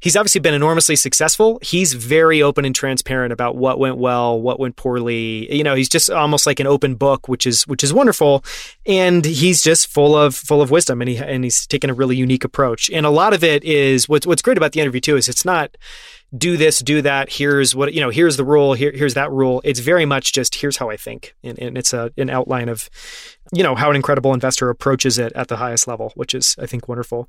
he's 0.00 0.16
obviously 0.16 0.40
been 0.40 0.54
enormously 0.54 0.96
successful. 0.96 1.58
He's 1.62 1.92
very 1.92 2.42
open 2.42 2.64
and 2.64 2.74
transparent 2.74 3.32
about 3.32 3.56
what 3.56 3.78
went 3.78 3.98
well, 3.98 4.40
what 4.40 4.58
went 4.58 4.76
poorly. 4.76 5.54
You 5.54 5.62
know, 5.62 5.74
he's 5.74 5.88
just 5.88 6.10
almost 6.10 6.46
like 6.46 6.60
an 6.60 6.66
open 6.66 6.94
book, 6.94 7.28
which 7.28 7.46
is 7.46 7.66
which 7.66 7.84
is 7.84 7.92
wonderful. 7.92 8.44
And 8.86 9.24
he's 9.24 9.62
just 9.62 9.86
full 9.86 10.16
of 10.16 10.34
full 10.34 10.62
of 10.62 10.70
wisdom, 10.70 11.00
and 11.00 11.08
he 11.08 11.18
and 11.18 11.44
he's 11.44 11.66
taken 11.66 11.90
a 11.90 11.94
really 11.94 12.16
unique 12.16 12.44
approach. 12.44 12.90
And 12.90 13.06
a 13.06 13.10
lot 13.10 13.32
of 13.32 13.44
it 13.44 13.62
is 13.64 14.08
what's 14.08 14.26
what's 14.26 14.42
great 14.42 14.56
about 14.56 14.72
the 14.72 14.80
interview 14.80 15.00
too 15.00 15.16
is 15.16 15.28
it's 15.28 15.44
not 15.44 15.76
do 16.36 16.56
this, 16.56 16.78
do 16.78 17.02
that. 17.02 17.32
Here's 17.32 17.74
what 17.74 17.92
you 17.92 18.00
know. 18.00 18.10
Here's 18.10 18.36
the 18.36 18.44
rule. 18.44 18.74
Here, 18.74 18.92
here's 18.94 19.14
that 19.14 19.30
rule. 19.30 19.60
It's 19.64 19.80
very 19.80 20.04
much 20.06 20.32
just 20.32 20.54
here's 20.54 20.76
how 20.76 20.88
I 20.88 20.96
think, 20.96 21.34
and, 21.42 21.58
and 21.58 21.76
it's 21.76 21.92
a 21.92 22.12
an 22.16 22.30
outline 22.30 22.68
of, 22.68 22.88
you 23.52 23.62
know, 23.62 23.74
how 23.74 23.90
an 23.90 23.96
incredible 23.96 24.32
investor 24.32 24.70
approaches 24.70 25.18
it 25.18 25.32
at 25.34 25.48
the 25.48 25.56
highest 25.56 25.88
level, 25.88 26.12
which 26.14 26.34
is 26.34 26.54
I 26.58 26.66
think 26.66 26.88
wonderful. 26.88 27.28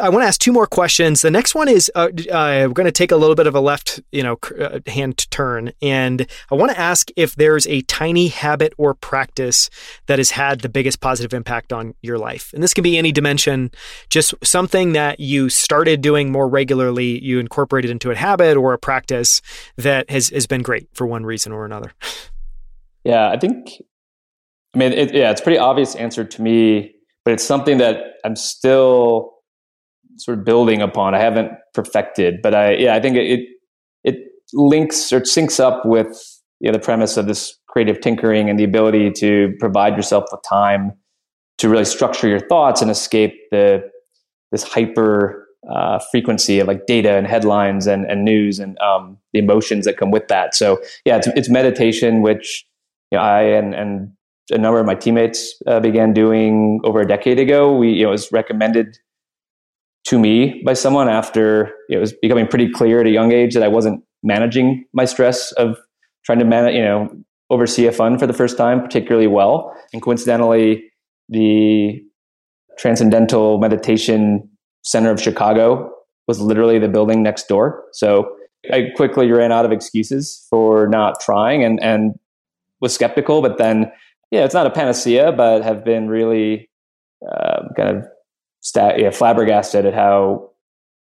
I 0.00 0.08
want 0.08 0.22
to 0.22 0.26
ask 0.26 0.40
two 0.40 0.52
more 0.52 0.66
questions. 0.66 1.22
The 1.22 1.30
next 1.30 1.54
one 1.54 1.68
is 1.68 1.90
uh, 1.94 2.08
uh, 2.30 2.66
we're 2.66 2.68
going 2.68 2.86
to 2.86 2.92
take 2.92 3.12
a 3.12 3.16
little 3.16 3.36
bit 3.36 3.46
of 3.46 3.54
a 3.54 3.60
left, 3.60 4.00
you 4.10 4.22
know, 4.22 4.36
uh, 4.58 4.80
hand 4.86 5.30
turn, 5.30 5.72
and 5.80 6.26
I 6.50 6.56
want 6.56 6.72
to 6.72 6.78
ask 6.78 7.10
if 7.14 7.36
there's 7.36 7.66
a 7.68 7.82
tiny 7.82 8.28
habit 8.28 8.72
or 8.78 8.94
practice 8.94 9.70
that 10.06 10.18
has 10.18 10.32
had 10.32 10.60
the 10.60 10.68
biggest 10.68 11.00
positive 11.00 11.32
impact 11.32 11.72
on 11.72 11.94
your 12.02 12.18
life. 12.18 12.52
And 12.52 12.62
this 12.62 12.74
can 12.74 12.82
be 12.82 12.98
any 12.98 13.12
dimension, 13.12 13.70
just 14.10 14.34
something 14.42 14.92
that 14.94 15.20
you 15.20 15.48
started 15.48 16.00
doing 16.00 16.32
more 16.32 16.48
regularly, 16.48 17.22
you 17.24 17.38
incorporated 17.38 17.90
into 17.90 18.10
a 18.10 18.16
habit 18.16 18.56
or 18.56 18.72
a 18.72 18.78
practice 18.78 19.40
that 19.76 20.10
has 20.10 20.30
has 20.30 20.46
been 20.46 20.62
great 20.62 20.88
for 20.94 21.06
one 21.06 21.24
reason 21.24 21.52
or 21.52 21.64
another. 21.64 21.92
Yeah, 23.04 23.30
I 23.30 23.38
think. 23.38 23.68
I 24.74 24.78
mean, 24.78 24.92
it, 24.92 25.14
yeah, 25.14 25.30
it's 25.30 25.40
pretty 25.40 25.58
obvious 25.58 25.94
answer 25.94 26.24
to 26.24 26.42
me 26.42 26.96
but 27.26 27.32
it's 27.32 27.44
something 27.44 27.78
that 27.78 28.14
I'm 28.24 28.36
still 28.36 29.35
sort 30.16 30.38
of 30.38 30.44
building 30.44 30.82
upon. 30.82 31.14
I 31.14 31.20
haven't 31.20 31.52
perfected, 31.74 32.40
but 32.42 32.54
I 32.54 32.74
yeah, 32.74 32.94
I 32.94 33.00
think 33.00 33.16
it 33.16 33.40
it 34.04 34.16
links 34.52 35.12
or 35.12 35.20
syncs 35.20 35.60
up 35.60 35.84
with 35.84 36.16
you 36.60 36.70
know, 36.70 36.72
the 36.72 36.82
premise 36.82 37.16
of 37.16 37.26
this 37.26 37.58
creative 37.68 38.00
tinkering 38.00 38.48
and 38.48 38.58
the 38.58 38.64
ability 38.64 39.10
to 39.10 39.52
provide 39.60 39.96
yourself 39.96 40.24
with 40.32 40.40
time 40.48 40.92
to 41.58 41.68
really 41.68 41.84
structure 41.84 42.28
your 42.28 42.40
thoughts 42.40 42.82
and 42.82 42.90
escape 42.90 43.34
the 43.50 43.82
this 44.52 44.62
hyper 44.62 45.46
uh, 45.70 45.98
frequency 46.10 46.60
of 46.60 46.68
like 46.68 46.86
data 46.86 47.16
and 47.16 47.26
headlines 47.26 47.86
and, 47.86 48.04
and 48.06 48.24
news 48.24 48.58
and 48.58 48.78
um, 48.78 49.18
the 49.32 49.38
emotions 49.38 49.84
that 49.84 49.96
come 49.96 50.10
with 50.10 50.28
that. 50.28 50.54
So 50.54 50.80
yeah, 51.04 51.16
it's, 51.16 51.26
it's 51.28 51.48
meditation, 51.48 52.22
which 52.22 52.64
you 53.10 53.18
know, 53.18 53.24
I 53.24 53.42
and, 53.42 53.74
and 53.74 54.12
a 54.52 54.58
number 54.58 54.78
of 54.78 54.86
my 54.86 54.94
teammates 54.94 55.60
uh, 55.66 55.80
began 55.80 56.12
doing 56.12 56.80
over 56.84 57.00
a 57.00 57.06
decade 57.06 57.40
ago. 57.40 57.76
We 57.76 57.90
you 57.90 58.04
know, 58.04 58.10
it 58.10 58.12
was 58.12 58.30
recommended 58.30 58.98
to 60.06 60.18
me 60.18 60.62
by 60.64 60.72
someone 60.72 61.08
after 61.08 61.72
it 61.88 61.98
was 61.98 62.12
becoming 62.22 62.46
pretty 62.46 62.70
clear 62.70 63.00
at 63.00 63.06
a 63.06 63.10
young 63.10 63.32
age 63.32 63.54
that 63.54 63.62
I 63.62 63.68
wasn't 63.68 64.02
managing 64.22 64.84
my 64.92 65.04
stress 65.04 65.52
of 65.52 65.76
trying 66.24 66.38
to 66.38 66.44
manage, 66.44 66.74
you 66.74 66.82
know, 66.82 67.08
oversee 67.50 67.86
a 67.86 67.92
fund 67.92 68.18
for 68.18 68.26
the 68.26 68.32
first 68.32 68.56
time 68.56 68.80
particularly 68.80 69.26
well. 69.26 69.72
And 69.92 70.02
coincidentally, 70.02 70.84
the 71.28 72.00
Transcendental 72.78 73.58
Meditation 73.58 74.48
Center 74.82 75.10
of 75.10 75.20
Chicago 75.20 75.90
was 76.28 76.40
literally 76.40 76.78
the 76.78 76.88
building 76.88 77.22
next 77.22 77.48
door. 77.48 77.84
So 77.92 78.30
I 78.72 78.88
quickly 78.96 79.30
ran 79.30 79.52
out 79.52 79.64
of 79.64 79.72
excuses 79.72 80.46
for 80.50 80.88
not 80.88 81.20
trying 81.20 81.64
and, 81.64 81.80
and 81.82 82.14
was 82.80 82.94
skeptical. 82.94 83.42
But 83.42 83.58
then, 83.58 83.90
yeah, 84.30 84.44
it's 84.44 84.54
not 84.54 84.66
a 84.66 84.70
panacea, 84.70 85.32
but 85.32 85.62
have 85.62 85.84
been 85.84 86.08
really 86.08 86.68
uh, 87.28 87.62
kind 87.76 87.96
of 87.96 88.04
stat, 88.66 88.98
yeah, 88.98 89.10
flabbergasted 89.10 89.86
at 89.86 89.94
how 89.94 90.50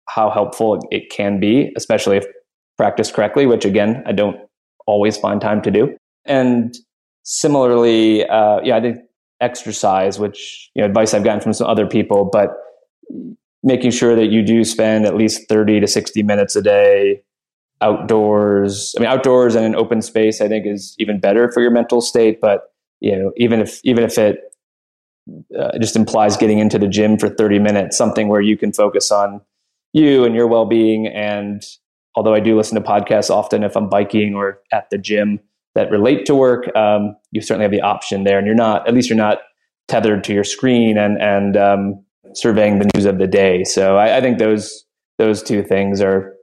how 0.08 0.30
helpful 0.30 0.80
it 0.90 1.12
can 1.12 1.40
be, 1.40 1.72
especially 1.76 2.18
if 2.18 2.26
practiced 2.78 3.14
correctly. 3.14 3.46
Which 3.46 3.66
again, 3.66 4.02
I 4.06 4.14
don't 4.14 4.38
always 4.88 5.18
find 5.18 5.42
time 5.42 5.62
to 5.64 5.72
do. 5.72 5.98
And 6.26 6.74
similarly, 7.24 8.26
uh, 8.26 8.62
yeah, 8.64 8.78
I 8.78 8.82
think 8.82 8.98
exercise, 9.42 10.20
which 10.20 10.72
you 10.74 10.82
know, 10.82 10.88
advice 10.88 11.14
I've 11.14 11.24
gotten 11.24 11.42
from 11.42 11.54
some 11.54 11.68
other 11.68 11.86
people, 11.86 12.30
but 12.32 12.50
making 13.62 13.92
sure 13.92 14.16
that 14.16 14.28
you 14.28 14.42
do 14.42 14.64
spend 14.64 15.06
at 15.06 15.16
least 15.16 15.50
30 15.50 15.82
to 15.82 15.88
60 15.88 16.24
minutes 16.24 16.56
a 16.56 16.62
day 16.62 17.22
outdoors. 17.82 18.94
I 18.98 19.02
mean, 19.02 19.10
outdoors 19.10 19.56
and 19.56 19.66
in 19.66 19.76
open 19.76 20.02
space, 20.02 20.40
I 20.40 20.48
think 20.48 20.66
is 20.66 20.96
even 20.98 21.20
better 21.20 21.52
for 21.52 21.62
your 21.62 21.72
mental 21.72 22.00
state. 22.00 22.40
But 22.42 22.72
you 23.02 23.18
know, 23.18 23.32
even 23.36 23.60
if 23.60 23.82
even 23.84 24.06
if 24.06 24.18
it 24.18 24.49
uh, 25.58 25.78
just 25.80 25.96
implies 25.96 26.38
getting 26.38 26.60
into 26.60 26.80
the 26.80 26.88
gym 26.88 27.18
for 27.18 27.30
30 27.30 27.60
minutes, 27.60 27.98
something 27.98 28.28
where 28.28 28.42
you 28.42 28.58
can 28.58 28.74
focus 28.74 29.12
on 29.12 29.42
you 29.94 30.24
and 30.24 30.36
your 30.36 30.48
well-being 30.48 31.08
and 31.08 31.64
although 32.16 32.34
I 32.34 32.40
do 32.40 32.58
listen 32.58 32.76
to 32.76 32.88
podcasts 32.88 33.30
often 33.30 33.64
if 33.64 33.76
I'm 33.76 33.90
biking 33.90 34.36
or 34.36 34.60
at 34.72 34.90
the 34.90 34.98
gym 34.98 35.40
that 35.76 35.90
relate 35.92 36.26
to 36.26 36.36
work, 36.36 36.76
um, 36.76 37.16
you 37.32 37.42
certainly 37.42 37.64
have 37.64 37.72
the 37.72 37.82
option 37.82 38.24
there, 38.24 38.38
and 38.38 38.46
you're 38.46 38.56
not 38.56 38.88
at 38.88 38.94
least 38.94 39.10
you're 39.10 39.18
not 39.18 39.40
tethered 39.88 40.24
to 40.26 40.34
your 40.34 40.44
screen 40.44 40.98
and 40.98 41.22
and 41.22 41.56
um, 41.56 42.04
surveying 42.34 42.80
the 42.80 42.90
news 42.94 43.06
of 43.06 43.20
the 43.20 43.28
day. 43.28 43.64
So 43.64 43.98
I, 43.98 44.18
I 44.18 44.22
think 44.22 44.40
those 44.40 44.86
those 45.18 45.42
two 45.42 45.64
things 45.64 46.02
are 46.02 46.34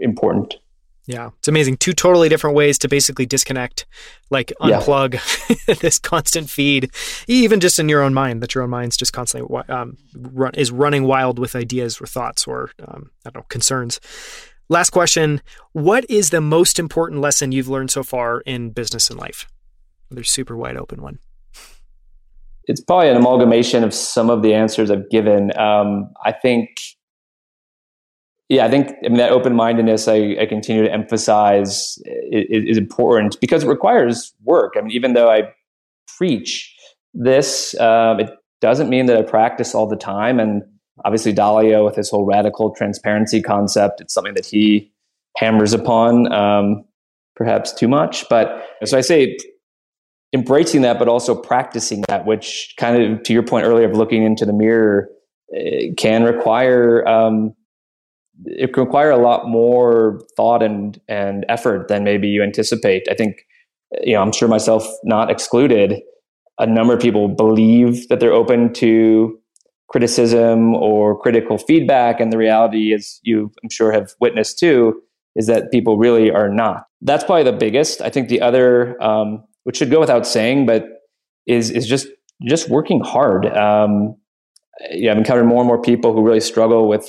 important. 0.00 0.56
Yeah, 1.06 1.30
it's 1.38 1.48
amazing. 1.48 1.78
Two 1.78 1.92
totally 1.92 2.28
different 2.28 2.54
ways 2.54 2.78
to 2.78 2.88
basically 2.88 3.26
disconnect, 3.26 3.86
like 4.30 4.52
unplug 4.60 5.14
yeah. 5.68 5.74
this 5.80 5.98
constant 5.98 6.48
feed, 6.48 6.90
even 7.26 7.58
just 7.58 7.80
in 7.80 7.88
your 7.88 8.02
own 8.02 8.14
mind. 8.14 8.40
That 8.40 8.54
your 8.54 8.62
own 8.62 8.70
mind's 8.70 8.96
just 8.96 9.12
constantly 9.12 9.62
um, 9.68 9.96
run, 10.14 10.54
is 10.54 10.70
running 10.70 11.04
wild 11.04 11.40
with 11.40 11.56
ideas 11.56 12.00
or 12.00 12.06
thoughts 12.06 12.46
or 12.46 12.70
um, 12.86 13.10
I 13.26 13.30
don't 13.30 13.42
know 13.42 13.46
concerns. 13.48 13.98
Last 14.68 14.90
question 14.90 15.42
What 15.72 16.08
is 16.08 16.30
the 16.30 16.40
most 16.40 16.78
important 16.78 17.20
lesson 17.20 17.52
you've 17.52 17.68
learned 17.68 17.90
so 17.90 18.02
far 18.02 18.40
in 18.42 18.70
business 18.70 19.10
and 19.10 19.18
life? 19.18 19.48
Another 20.10 20.24
super 20.24 20.56
wide 20.56 20.76
open 20.76 21.02
one. 21.02 21.18
It's 22.66 22.80
probably 22.80 23.08
an 23.08 23.16
amalgamation 23.16 23.82
of 23.82 23.92
some 23.92 24.30
of 24.30 24.42
the 24.42 24.54
answers 24.54 24.90
I've 24.90 25.10
given. 25.10 25.50
Um, 25.58 26.12
I 26.24 26.30
think, 26.30 26.68
yeah, 28.48 28.66
I 28.66 28.70
think 28.70 28.88
I 29.04 29.08
mean 29.08 29.18
that 29.18 29.32
open 29.32 29.54
mindedness 29.54 30.08
I, 30.08 30.36
I, 30.40 30.46
continue 30.46 30.82
to 30.82 30.92
emphasize 30.92 31.98
is, 32.30 32.46
is, 32.68 32.78
important 32.78 33.40
because 33.40 33.64
it 33.64 33.68
requires 33.68 34.34
work. 34.44 34.74
I 34.76 34.82
mean, 34.82 34.90
even 34.90 35.14
though 35.14 35.30
I 35.30 35.52
preach 36.18 36.74
this, 37.14 37.78
um, 37.80 38.20
it 38.20 38.30
doesn't 38.60 38.90
mean 38.90 39.06
that 39.06 39.16
I 39.16 39.22
practice 39.22 39.74
all 39.74 39.86
the 39.86 39.96
time. 39.96 40.38
And 40.38 40.62
Obviously, 41.04 41.32
Dalio 41.32 41.84
with 41.84 41.96
his 41.96 42.10
whole 42.10 42.24
radical 42.24 42.74
transparency 42.74 43.42
concept, 43.42 44.00
it's 44.00 44.14
something 44.14 44.34
that 44.34 44.46
he 44.46 44.92
hammers 45.36 45.72
upon, 45.72 46.30
um, 46.32 46.84
perhaps 47.34 47.72
too 47.72 47.88
much. 47.88 48.28
But 48.28 48.62
so 48.84 48.98
I 48.98 49.00
say 49.00 49.36
embracing 50.32 50.82
that, 50.82 50.98
but 50.98 51.08
also 51.08 51.34
practicing 51.34 52.04
that, 52.08 52.26
which 52.26 52.74
kind 52.78 53.02
of 53.02 53.22
to 53.24 53.32
your 53.32 53.42
point 53.42 53.66
earlier 53.66 53.88
of 53.88 53.96
looking 53.96 54.22
into 54.22 54.44
the 54.44 54.52
mirror 54.52 55.08
eh, 55.56 55.88
can 55.96 56.24
require 56.24 57.06
um, 57.08 57.54
it 58.46 58.72
can 58.72 58.84
require 58.84 59.10
a 59.10 59.18
lot 59.18 59.48
more 59.48 60.20
thought 60.36 60.62
and 60.62 61.00
and 61.08 61.44
effort 61.48 61.88
than 61.88 62.04
maybe 62.04 62.28
you 62.28 62.42
anticipate. 62.42 63.06
I 63.10 63.14
think 63.14 63.46
you 64.02 64.14
know 64.14 64.22
I'm 64.22 64.32
sure 64.32 64.48
myself 64.48 64.86
not 65.04 65.30
excluded. 65.30 66.00
A 66.58 66.66
number 66.66 66.94
of 66.94 67.00
people 67.00 67.28
believe 67.28 68.08
that 68.08 68.20
they're 68.20 68.32
open 68.32 68.72
to 68.74 69.38
criticism 69.92 70.74
or 70.74 71.20
critical 71.20 71.58
feedback. 71.58 72.18
And 72.18 72.32
the 72.32 72.38
reality 72.38 72.92
is, 72.92 73.20
you 73.22 73.52
I'm 73.62 73.70
sure 73.70 73.92
have 73.92 74.12
witnessed 74.20 74.58
too, 74.58 75.00
is 75.36 75.46
that 75.46 75.70
people 75.70 75.98
really 75.98 76.30
are 76.30 76.48
not. 76.48 76.84
That's 77.02 77.24
probably 77.24 77.44
the 77.44 77.52
biggest. 77.52 78.00
I 78.00 78.08
think 78.10 78.28
the 78.28 78.40
other, 78.40 79.00
um, 79.02 79.44
which 79.64 79.76
should 79.76 79.90
go 79.90 80.00
without 80.00 80.26
saying, 80.26 80.66
but 80.66 80.84
is 81.46 81.70
is 81.70 81.86
just 81.86 82.08
just 82.48 82.68
working 82.68 83.00
hard. 83.00 83.46
Um, 83.46 84.16
yeah, 84.90 85.12
I've 85.12 85.18
encountered 85.18 85.44
more 85.44 85.60
and 85.60 85.68
more 85.68 85.80
people 85.80 86.12
who 86.12 86.22
really 86.22 86.40
struggle 86.40 86.88
with, 86.88 87.08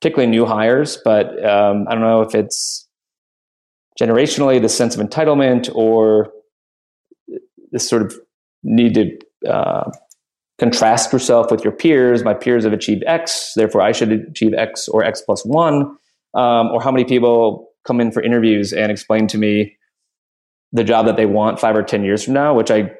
particularly 0.00 0.30
new 0.30 0.46
hires. 0.46 0.98
But 1.04 1.26
um, 1.44 1.86
I 1.88 1.94
don't 1.94 2.02
know 2.02 2.22
if 2.22 2.34
it's 2.34 2.88
generationally 4.00 4.60
the 4.60 4.68
sense 4.68 4.96
of 4.96 5.06
entitlement 5.06 5.74
or 5.74 6.32
this 7.72 7.88
sort 7.88 8.02
of 8.02 8.14
need 8.62 8.94
to 8.94 9.50
uh, 9.50 9.90
contrast 10.58 11.12
yourself 11.12 11.50
with 11.50 11.64
your 11.64 11.72
peers. 11.72 12.24
My 12.24 12.34
peers 12.34 12.64
have 12.64 12.72
achieved 12.72 13.04
X, 13.06 13.52
therefore 13.56 13.82
I 13.82 13.92
should 13.92 14.12
achieve 14.12 14.54
X 14.54 14.88
or 14.88 15.04
X 15.04 15.22
plus 15.22 15.44
one. 15.44 15.96
Um, 16.34 16.68
or 16.68 16.82
how 16.82 16.90
many 16.90 17.04
people 17.04 17.70
come 17.86 18.00
in 18.00 18.12
for 18.12 18.22
interviews 18.22 18.72
and 18.72 18.92
explain 18.92 19.26
to 19.28 19.38
me 19.38 19.76
the 20.72 20.84
job 20.84 21.06
that 21.06 21.16
they 21.16 21.24
want 21.24 21.58
five 21.60 21.74
or 21.74 21.82
10 21.82 22.04
years 22.04 22.24
from 22.24 22.34
now, 22.34 22.54
which 22.54 22.70
I 22.70 22.90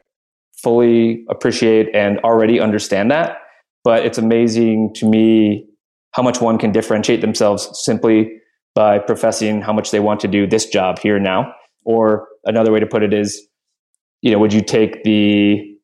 fully 0.62 1.24
appreciate 1.28 1.94
and 1.94 2.18
already 2.20 2.60
understand 2.60 3.10
that. 3.10 3.38
But 3.84 4.06
it's 4.06 4.16
amazing 4.16 4.94
to 4.94 5.06
me 5.06 5.66
how 6.16 6.22
much 6.22 6.40
one 6.40 6.56
can 6.56 6.72
differentiate 6.72 7.20
themselves 7.20 7.68
simply 7.84 8.40
by 8.74 8.98
professing 8.98 9.60
how 9.60 9.72
much 9.72 9.90
they 9.90 10.00
want 10.00 10.18
to 10.20 10.28
do 10.28 10.46
this 10.46 10.66
job 10.66 10.98
here 10.98 11.16
and 11.16 11.24
now. 11.24 11.52
Or 11.84 12.26
another 12.44 12.72
way 12.72 12.80
to 12.80 12.86
put 12.86 13.02
it 13.02 13.12
is, 13.12 13.46
you 14.22 14.32
know, 14.32 14.38
would 14.38 14.52
you 14.52 14.62
take 14.62 15.04
the 15.04 15.76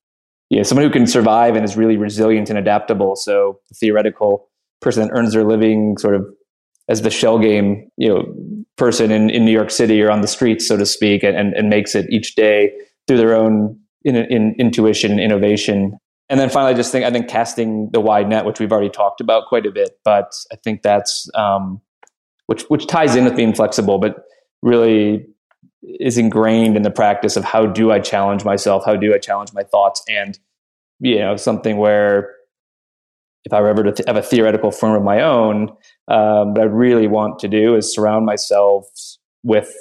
you 0.52 0.58
know, 0.58 0.62
someone 0.64 0.84
who 0.84 0.92
can 0.92 1.06
survive 1.06 1.56
and 1.56 1.64
is 1.64 1.78
really 1.78 1.96
resilient 1.96 2.50
and 2.50 2.58
adaptable. 2.58 3.16
So 3.16 3.58
the 3.70 3.74
theoretical 3.74 4.50
person 4.82 5.02
that 5.02 5.14
earns 5.14 5.32
their 5.32 5.44
living 5.44 5.96
sort 5.96 6.14
of 6.14 6.26
as 6.90 7.00
the 7.00 7.10
shell 7.10 7.38
game, 7.38 7.88
you 7.96 8.08
know, 8.08 8.24
person 8.76 9.10
in, 9.10 9.30
in 9.30 9.46
New 9.46 9.52
York 9.52 9.70
City 9.70 10.02
or 10.02 10.10
on 10.10 10.20
the 10.20 10.28
streets, 10.28 10.68
so 10.68 10.76
to 10.76 10.84
speak, 10.84 11.22
and, 11.22 11.54
and 11.54 11.70
makes 11.70 11.94
it 11.94 12.04
each 12.10 12.34
day 12.34 12.70
through 13.06 13.16
their 13.16 13.34
own 13.34 13.78
in, 14.04 14.16
in, 14.16 14.54
intuition 14.58 15.10
and 15.12 15.20
innovation. 15.20 15.96
And 16.28 16.40
then 16.40 16.48
finally, 16.48 16.72
I 16.72 16.76
just 16.76 16.92
think 16.92 17.04
I 17.04 17.10
think 17.10 17.28
casting 17.28 17.90
the 17.92 18.00
wide 18.00 18.28
net, 18.28 18.44
which 18.44 18.58
we've 18.58 18.72
already 18.72 18.88
talked 18.88 19.20
about 19.20 19.48
quite 19.48 19.66
a 19.66 19.70
bit, 19.70 19.98
but 20.04 20.32
I 20.50 20.56
think 20.56 20.82
that's 20.82 21.28
um, 21.34 21.80
which 22.46 22.62
which 22.68 22.86
ties 22.86 23.16
in 23.16 23.24
with 23.24 23.36
being 23.36 23.54
flexible, 23.54 23.98
but 23.98 24.24
really 24.62 25.26
is 25.82 26.16
ingrained 26.16 26.76
in 26.76 26.82
the 26.82 26.90
practice 26.90 27.36
of 27.36 27.44
how 27.44 27.66
do 27.66 27.90
I 27.90 27.98
challenge 27.98 28.44
myself? 28.44 28.84
How 28.84 28.96
do 28.96 29.14
I 29.14 29.18
challenge 29.18 29.52
my 29.52 29.62
thoughts? 29.62 30.02
And, 30.08 30.38
you 31.00 31.18
know, 31.18 31.36
something 31.36 31.76
where 31.76 32.34
if 33.44 33.52
I 33.52 33.60
were 33.60 33.68
ever 33.68 33.90
to 33.90 34.04
have 34.06 34.16
a 34.16 34.22
theoretical 34.22 34.70
firm 34.70 34.94
of 34.94 35.02
my 35.02 35.20
own, 35.20 35.70
um, 36.08 36.54
what 36.54 36.60
I 36.60 36.64
really 36.64 37.08
want 37.08 37.40
to 37.40 37.48
do 37.48 37.74
is 37.74 37.92
surround 37.92 38.24
myself 38.24 38.86
with 39.42 39.74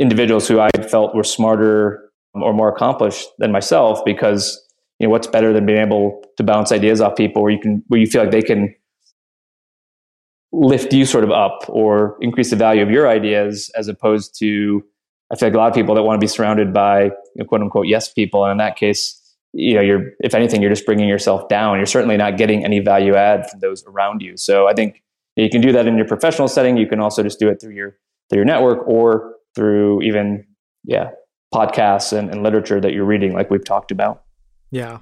individuals 0.00 0.48
who 0.48 0.58
I 0.58 0.70
felt 0.88 1.14
were 1.14 1.24
smarter 1.24 2.10
or 2.32 2.54
more 2.54 2.70
accomplished 2.70 3.28
than 3.38 3.52
myself 3.52 4.00
because, 4.04 4.60
you 4.98 5.06
know, 5.06 5.10
what's 5.10 5.26
better 5.26 5.52
than 5.52 5.66
being 5.66 5.78
able 5.78 6.22
to 6.36 6.42
bounce 6.42 6.72
ideas 6.72 7.00
off 7.00 7.16
people 7.16 7.42
where 7.42 7.52
you 7.52 7.58
can, 7.58 7.82
where 7.88 8.00
you 8.00 8.06
feel 8.06 8.22
like 8.22 8.30
they 8.30 8.42
can 8.42 8.74
lift 10.52 10.92
you 10.92 11.04
sort 11.04 11.24
of 11.24 11.30
up 11.30 11.64
or 11.68 12.16
increase 12.20 12.50
the 12.50 12.56
value 12.56 12.82
of 12.82 12.90
your 12.90 13.08
ideas 13.08 13.70
as 13.76 13.88
opposed 13.88 14.38
to 14.38 14.82
I 15.32 15.36
feel 15.36 15.48
like 15.48 15.54
a 15.54 15.58
lot 15.58 15.68
of 15.68 15.74
people 15.74 15.94
that 15.94 16.02
want 16.02 16.20
to 16.20 16.24
be 16.24 16.28
surrounded 16.28 16.72
by 16.72 17.04
you 17.04 17.10
know, 17.36 17.44
quote 17.44 17.60
unquote 17.60 17.86
yes 17.88 18.12
people, 18.12 18.44
and 18.44 18.52
in 18.52 18.58
that 18.58 18.76
case, 18.76 19.20
you 19.52 19.74
know, 19.74 19.80
you're 19.80 20.12
if 20.20 20.34
anything, 20.34 20.60
you're 20.60 20.70
just 20.70 20.86
bringing 20.86 21.08
yourself 21.08 21.48
down. 21.48 21.76
You're 21.76 21.86
certainly 21.86 22.16
not 22.16 22.36
getting 22.36 22.64
any 22.64 22.80
value 22.80 23.14
add 23.14 23.48
from 23.50 23.60
those 23.60 23.84
around 23.86 24.20
you. 24.22 24.36
So 24.36 24.68
I 24.68 24.74
think 24.74 25.02
you 25.36 25.48
can 25.48 25.60
do 25.60 25.72
that 25.72 25.86
in 25.86 25.96
your 25.96 26.06
professional 26.06 26.46
setting. 26.46 26.76
You 26.76 26.86
can 26.86 27.00
also 27.00 27.22
just 27.22 27.38
do 27.38 27.48
it 27.48 27.60
through 27.60 27.74
your 27.74 27.96
through 28.30 28.38
your 28.38 28.44
network 28.44 28.86
or 28.86 29.34
through 29.54 30.02
even 30.02 30.46
yeah 30.84 31.10
podcasts 31.52 32.12
and, 32.16 32.30
and 32.30 32.42
literature 32.42 32.80
that 32.80 32.92
you're 32.92 33.04
reading, 33.04 33.32
like 33.32 33.50
we've 33.50 33.64
talked 33.64 33.90
about. 33.90 34.23
Yeah. 34.74 34.98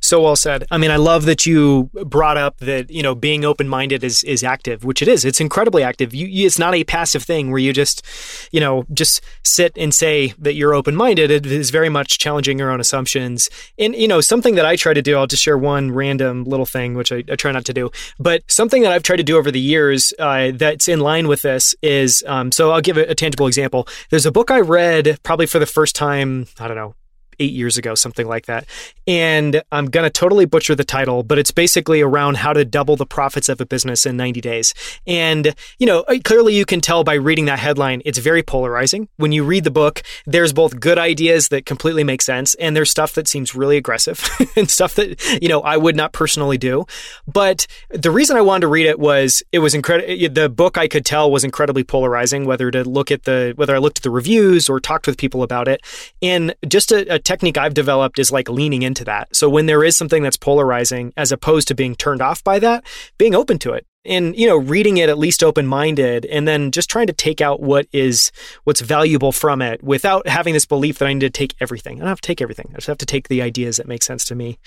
So 0.00 0.22
well 0.22 0.36
said. 0.36 0.66
I 0.70 0.76
mean, 0.76 0.90
I 0.90 0.96
love 0.96 1.24
that 1.24 1.46
you 1.46 1.90
brought 2.04 2.36
up 2.36 2.58
that 2.58 2.90
you 2.90 3.02
know 3.02 3.14
being 3.14 3.44
open 3.44 3.68
minded 3.68 4.04
is 4.04 4.22
is 4.24 4.44
active, 4.44 4.84
which 4.84 5.00
it 5.00 5.08
is. 5.08 5.24
It's 5.24 5.40
incredibly 5.40 5.82
active. 5.82 6.14
You, 6.14 6.26
you, 6.26 6.46
it's 6.46 6.58
not 6.58 6.74
a 6.74 6.84
passive 6.84 7.22
thing 7.22 7.50
where 7.50 7.58
you 7.58 7.72
just 7.72 8.06
you 8.52 8.60
know 8.60 8.84
just 8.92 9.22
sit 9.42 9.72
and 9.76 9.94
say 9.94 10.34
that 10.38 10.54
you're 10.54 10.74
open 10.74 10.94
minded. 10.94 11.30
It 11.30 11.46
is 11.46 11.70
very 11.70 11.88
much 11.88 12.18
challenging 12.18 12.58
your 12.58 12.70
own 12.70 12.80
assumptions. 12.80 13.48
And 13.78 13.94
you 13.94 14.06
know 14.06 14.20
something 14.20 14.56
that 14.56 14.66
I 14.66 14.76
try 14.76 14.92
to 14.92 15.02
do. 15.02 15.16
I'll 15.16 15.26
just 15.26 15.42
share 15.42 15.58
one 15.58 15.90
random 15.90 16.44
little 16.44 16.66
thing, 16.66 16.94
which 16.94 17.10
I, 17.10 17.24
I 17.30 17.36
try 17.36 17.52
not 17.52 17.64
to 17.64 17.72
do, 17.72 17.90
but 18.18 18.42
something 18.48 18.82
that 18.82 18.92
I've 18.92 19.02
tried 19.02 19.16
to 19.16 19.24
do 19.24 19.38
over 19.38 19.50
the 19.50 19.60
years 19.60 20.12
uh, 20.18 20.52
that's 20.54 20.86
in 20.86 21.00
line 21.00 21.28
with 21.28 21.42
this 21.42 21.74
is. 21.82 22.22
Um, 22.26 22.52
so 22.52 22.72
I'll 22.72 22.82
give 22.82 22.98
a, 22.98 23.04
a 23.04 23.14
tangible 23.14 23.46
example. 23.46 23.88
There's 24.10 24.26
a 24.26 24.32
book 24.32 24.50
I 24.50 24.60
read 24.60 25.18
probably 25.22 25.46
for 25.46 25.58
the 25.58 25.66
first 25.66 25.96
time. 25.96 26.46
I 26.58 26.68
don't 26.68 26.76
know 26.76 26.94
eight 27.38 27.52
years 27.52 27.78
ago, 27.78 27.94
something 27.94 28.26
like 28.26 28.46
that. 28.46 28.66
And 29.06 29.62
I'm 29.72 29.86
going 29.86 30.04
to 30.04 30.10
totally 30.10 30.44
butcher 30.44 30.74
the 30.74 30.84
title, 30.84 31.22
but 31.22 31.38
it's 31.38 31.50
basically 31.50 32.00
around 32.00 32.38
how 32.38 32.52
to 32.52 32.64
double 32.64 32.96
the 32.96 33.06
profits 33.06 33.48
of 33.48 33.60
a 33.60 33.66
business 33.66 34.06
in 34.06 34.16
90 34.16 34.40
days. 34.40 34.74
And, 35.06 35.54
you 35.78 35.86
know, 35.86 36.00
uh, 36.08 36.16
clearly 36.24 36.54
you 36.54 36.64
can 36.64 36.80
tell 36.80 37.04
by 37.04 37.14
reading 37.14 37.44
that 37.46 37.58
headline, 37.58 38.02
it's 38.04 38.18
very 38.18 38.42
polarizing. 38.42 39.08
When 39.16 39.32
you 39.32 39.44
read 39.44 39.64
the 39.64 39.70
book, 39.70 40.02
there's 40.26 40.52
both 40.52 40.80
good 40.80 40.98
ideas 40.98 41.48
that 41.48 41.66
completely 41.66 42.04
make 42.04 42.22
sense, 42.22 42.54
and 42.56 42.76
there's 42.76 42.90
stuff 42.90 43.14
that 43.14 43.28
seems 43.28 43.54
really 43.54 43.76
aggressive 43.76 44.28
and 44.56 44.70
stuff 44.70 44.94
that, 44.94 45.22
you 45.42 45.48
know, 45.48 45.60
I 45.60 45.76
would 45.76 45.96
not 45.96 46.12
personally 46.12 46.58
do. 46.58 46.86
But 47.26 47.66
the 47.90 48.10
reason 48.10 48.36
I 48.36 48.40
wanted 48.40 48.62
to 48.62 48.68
read 48.68 48.86
it 48.86 48.98
was 48.98 49.42
it 49.52 49.58
was 49.58 49.74
incredible. 49.74 50.28
The 50.32 50.48
book 50.48 50.78
I 50.78 50.88
could 50.88 51.04
tell 51.04 51.30
was 51.30 51.44
incredibly 51.44 51.84
polarizing, 51.84 52.44
whether 52.44 52.70
to 52.70 52.84
look 52.84 53.10
at 53.10 53.24
the, 53.24 53.52
whether 53.56 53.74
I 53.74 53.78
looked 53.78 53.98
at 53.98 54.02
the 54.02 54.10
reviews 54.10 54.68
or 54.68 54.80
talked 54.80 55.06
with 55.06 55.18
people 55.18 55.42
about 55.42 55.68
it. 55.68 55.80
And 56.22 56.54
just 56.66 56.92
a, 56.92 57.14
a 57.14 57.18
technique 57.24 57.58
I've 57.58 57.74
developed 57.74 58.18
is 58.18 58.30
like 58.30 58.48
leaning 58.48 58.82
into 58.82 59.04
that. 59.04 59.34
So 59.34 59.48
when 59.48 59.66
there 59.66 59.84
is 59.84 59.96
something 59.96 60.22
that's 60.22 60.36
polarizing, 60.36 61.12
as 61.16 61.32
opposed 61.32 61.68
to 61.68 61.74
being 61.74 61.94
turned 61.94 62.22
off 62.22 62.44
by 62.44 62.58
that, 62.60 62.84
being 63.18 63.34
open 63.34 63.58
to 63.60 63.72
it 63.72 63.86
and 64.04 64.36
you 64.36 64.46
know 64.46 64.56
reading 64.56 64.98
it 64.98 65.08
at 65.08 65.18
least 65.18 65.42
open 65.42 65.66
minded 65.66 66.26
and 66.26 66.46
then 66.46 66.70
just 66.70 66.90
trying 66.90 67.06
to 67.06 67.12
take 67.12 67.40
out 67.40 67.60
what 67.60 67.86
is 67.92 68.30
what's 68.64 68.80
valuable 68.80 69.32
from 69.32 69.62
it 69.62 69.82
without 69.82 70.26
having 70.28 70.52
this 70.52 70.66
belief 70.66 70.98
that 70.98 71.06
I 71.06 71.12
need 71.12 71.20
to 71.20 71.30
take 71.30 71.54
everything. 71.60 71.96
I 71.96 72.00
don't 72.00 72.08
have 72.08 72.20
to 72.20 72.26
take 72.26 72.42
everything. 72.42 72.70
I 72.72 72.76
just 72.76 72.86
have 72.86 72.98
to 72.98 73.06
take 73.06 73.28
the 73.28 73.42
ideas 73.42 73.76
that 73.76 73.88
make 73.88 74.02
sense 74.02 74.24
to 74.26 74.34
me. 74.34 74.58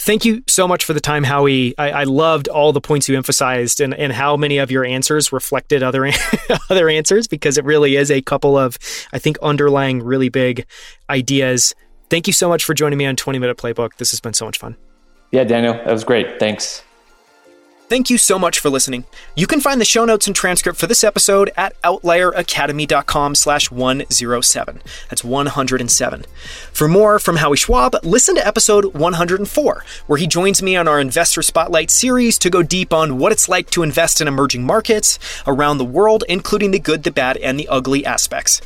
Thank 0.00 0.24
you 0.24 0.42
so 0.46 0.68
much 0.68 0.84
for 0.84 0.94
the 0.94 1.00
time, 1.00 1.24
Howie. 1.24 1.76
I, 1.76 1.90
I 1.90 2.04
loved 2.04 2.48
all 2.48 2.72
the 2.72 2.80
points 2.80 3.08
you 3.08 3.16
emphasized 3.16 3.80
and, 3.80 3.92
and 3.94 4.12
how 4.12 4.36
many 4.36 4.58
of 4.58 4.70
your 4.70 4.84
answers 4.84 5.32
reflected 5.32 5.82
other 5.82 6.06
other 6.70 6.88
answers 6.88 7.28
because 7.28 7.58
it 7.58 7.64
really 7.64 7.96
is 7.96 8.10
a 8.10 8.22
couple 8.22 8.56
of 8.56 8.78
I 9.12 9.18
think 9.18 9.38
underlying 9.42 10.02
really 10.02 10.28
big 10.28 10.66
ideas 11.10 11.74
Thank 12.10 12.26
you 12.26 12.32
so 12.32 12.48
much 12.48 12.64
for 12.64 12.74
joining 12.74 12.98
me 12.98 13.06
on 13.06 13.16
20 13.16 13.38
Minute 13.38 13.56
Playbook. 13.56 13.96
This 13.96 14.10
has 14.12 14.20
been 14.20 14.34
so 14.34 14.46
much 14.46 14.58
fun. 14.58 14.76
Yeah, 15.30 15.44
Daniel, 15.44 15.74
that 15.74 15.92
was 15.92 16.04
great. 16.04 16.38
Thanks. 16.38 16.82
Thank 17.88 18.10
you 18.10 18.18
so 18.18 18.38
much 18.38 18.58
for 18.58 18.68
listening. 18.68 19.04
You 19.34 19.46
can 19.46 19.62
find 19.62 19.80
the 19.80 19.86
show 19.86 20.04
notes 20.04 20.26
and 20.26 20.36
transcript 20.36 20.78
for 20.78 20.86
this 20.86 21.02
episode 21.02 21.50
at 21.56 21.80
outlieracademy.com 21.80 23.34
slash 23.34 23.70
107. 23.70 24.82
That's 25.08 25.24
107. 25.24 26.24
For 26.70 26.86
more 26.86 27.18
from 27.18 27.36
Howie 27.36 27.56
Schwab, 27.56 27.96
listen 28.02 28.34
to 28.34 28.46
episode 28.46 28.94
104, 28.94 29.84
where 30.06 30.18
he 30.18 30.26
joins 30.26 30.62
me 30.62 30.76
on 30.76 30.86
our 30.86 31.00
Investor 31.00 31.40
Spotlight 31.40 31.90
series 31.90 32.38
to 32.40 32.50
go 32.50 32.62
deep 32.62 32.92
on 32.92 33.16
what 33.16 33.32
it's 33.32 33.48
like 33.48 33.70
to 33.70 33.82
invest 33.82 34.20
in 34.20 34.28
emerging 34.28 34.64
markets 34.64 35.18
around 35.46 35.78
the 35.78 35.84
world, 35.86 36.24
including 36.28 36.72
the 36.72 36.78
good, 36.78 37.04
the 37.04 37.10
bad, 37.10 37.38
and 37.38 37.58
the 37.58 37.68
ugly 37.68 38.04
aspects 38.04 38.60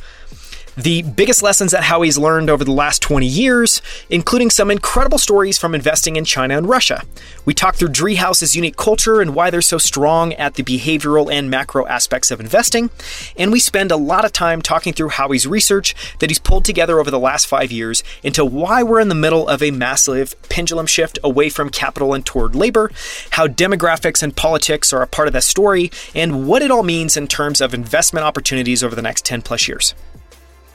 the 0.75 1.03
biggest 1.03 1.43
lessons 1.43 1.71
that 1.71 1.83
Howie's 1.83 2.17
learned 2.17 2.49
over 2.49 2.63
the 2.63 2.71
last 2.71 3.01
20 3.01 3.27
years, 3.27 3.81
including 4.09 4.49
some 4.49 4.71
incredible 4.71 5.17
stories 5.17 5.57
from 5.57 5.75
investing 5.75 6.15
in 6.15 6.25
China 6.25 6.57
and 6.57 6.67
Russia. 6.67 7.03
We 7.45 7.53
talk 7.53 7.75
through 7.75 7.89
Driehaus's 7.89 8.55
unique 8.55 8.75
culture 8.75 9.21
and 9.21 9.35
why 9.35 9.49
they're 9.49 9.61
so 9.61 9.77
strong 9.77 10.33
at 10.33 10.55
the 10.55 10.63
behavioral 10.63 11.31
and 11.31 11.49
macro 11.49 11.85
aspects 11.85 12.31
of 12.31 12.39
investing, 12.39 12.89
and 13.37 13.51
we 13.51 13.59
spend 13.59 13.91
a 13.91 13.97
lot 13.97 14.25
of 14.25 14.33
time 14.33 14.61
talking 14.61 14.93
through 14.93 15.09
Howie's 15.09 15.45
research 15.45 15.95
that 16.19 16.29
he's 16.29 16.39
pulled 16.39 16.65
together 16.65 16.99
over 16.99 17.11
the 17.11 17.19
last 17.19 17.45
five 17.45 17.71
years 17.71 18.03
into 18.23 18.43
why 18.43 18.81
we're 18.81 18.99
in 18.99 19.09
the 19.09 19.15
middle 19.15 19.47
of 19.47 19.61
a 19.61 19.71
massive 19.71 20.35
pendulum 20.49 20.87
shift 20.87 21.19
away 21.23 21.49
from 21.49 21.69
capital 21.69 22.13
and 22.13 22.25
toward 22.25 22.55
labor, 22.55 22.91
how 23.31 23.47
demographics 23.47 24.23
and 24.23 24.35
politics 24.35 24.91
are 24.91 25.01
a 25.01 25.07
part 25.07 25.27
of 25.27 25.33
that 25.33 25.43
story, 25.43 25.91
and 26.15 26.47
what 26.47 26.61
it 26.61 26.71
all 26.71 26.83
means 26.83 27.15
in 27.15 27.27
terms 27.27 27.61
of 27.61 27.73
investment 27.73 28.25
opportunities 28.25 28.83
over 28.83 28.95
the 28.95 29.01
next 29.01 29.25
10 29.25 29.41
plus 29.41 29.67
years. 29.67 29.93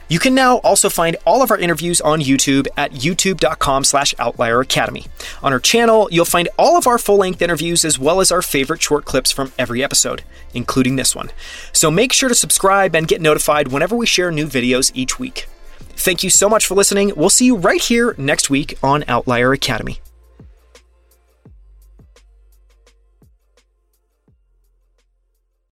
You 0.09 0.17
can 0.19 0.33
now 0.33 0.57
also 0.57 0.89
find 0.89 1.15
all 1.23 1.43
of 1.43 1.51
our 1.51 1.57
interviews 1.57 2.01
on 2.01 2.19
YouTube 2.19 2.67
at 2.75 2.91
youtube.com 2.93 3.83
slash 3.83 4.15
outlier 4.17 4.59
academy. 4.59 5.05
On 5.43 5.53
our 5.53 5.59
channel, 5.59 6.09
you'll 6.11 6.25
find 6.25 6.49
all 6.57 6.77
of 6.77 6.87
our 6.87 6.97
full-length 6.97 7.41
interviews 7.41 7.85
as 7.85 7.99
well 7.99 8.19
as 8.19 8.31
our 8.31 8.41
favorite 8.41 8.81
short 8.81 9.05
clips 9.05 9.31
from 9.31 9.51
every 9.59 9.83
episode, 9.83 10.23
including 10.53 10.95
this 10.95 11.15
one. 11.15 11.29
So 11.71 11.91
make 11.91 12.11
sure 12.11 12.27
to 12.27 12.35
subscribe 12.35 12.95
and 12.95 13.07
get 13.07 13.21
notified 13.21 13.67
whenever 13.67 13.95
we 13.95 14.07
share 14.07 14.31
new 14.31 14.47
videos 14.47 14.91
each 14.95 15.19
week. 15.19 15.47
Thank 15.91 16.23
you 16.23 16.29
so 16.29 16.49
much 16.49 16.65
for 16.65 16.73
listening. 16.75 17.13
We'll 17.15 17.29
see 17.29 17.45
you 17.45 17.55
right 17.55 17.81
here 17.81 18.15
next 18.17 18.49
week 18.49 18.79
on 18.81 19.03
Outlier 19.07 19.53
Academy. 19.53 19.99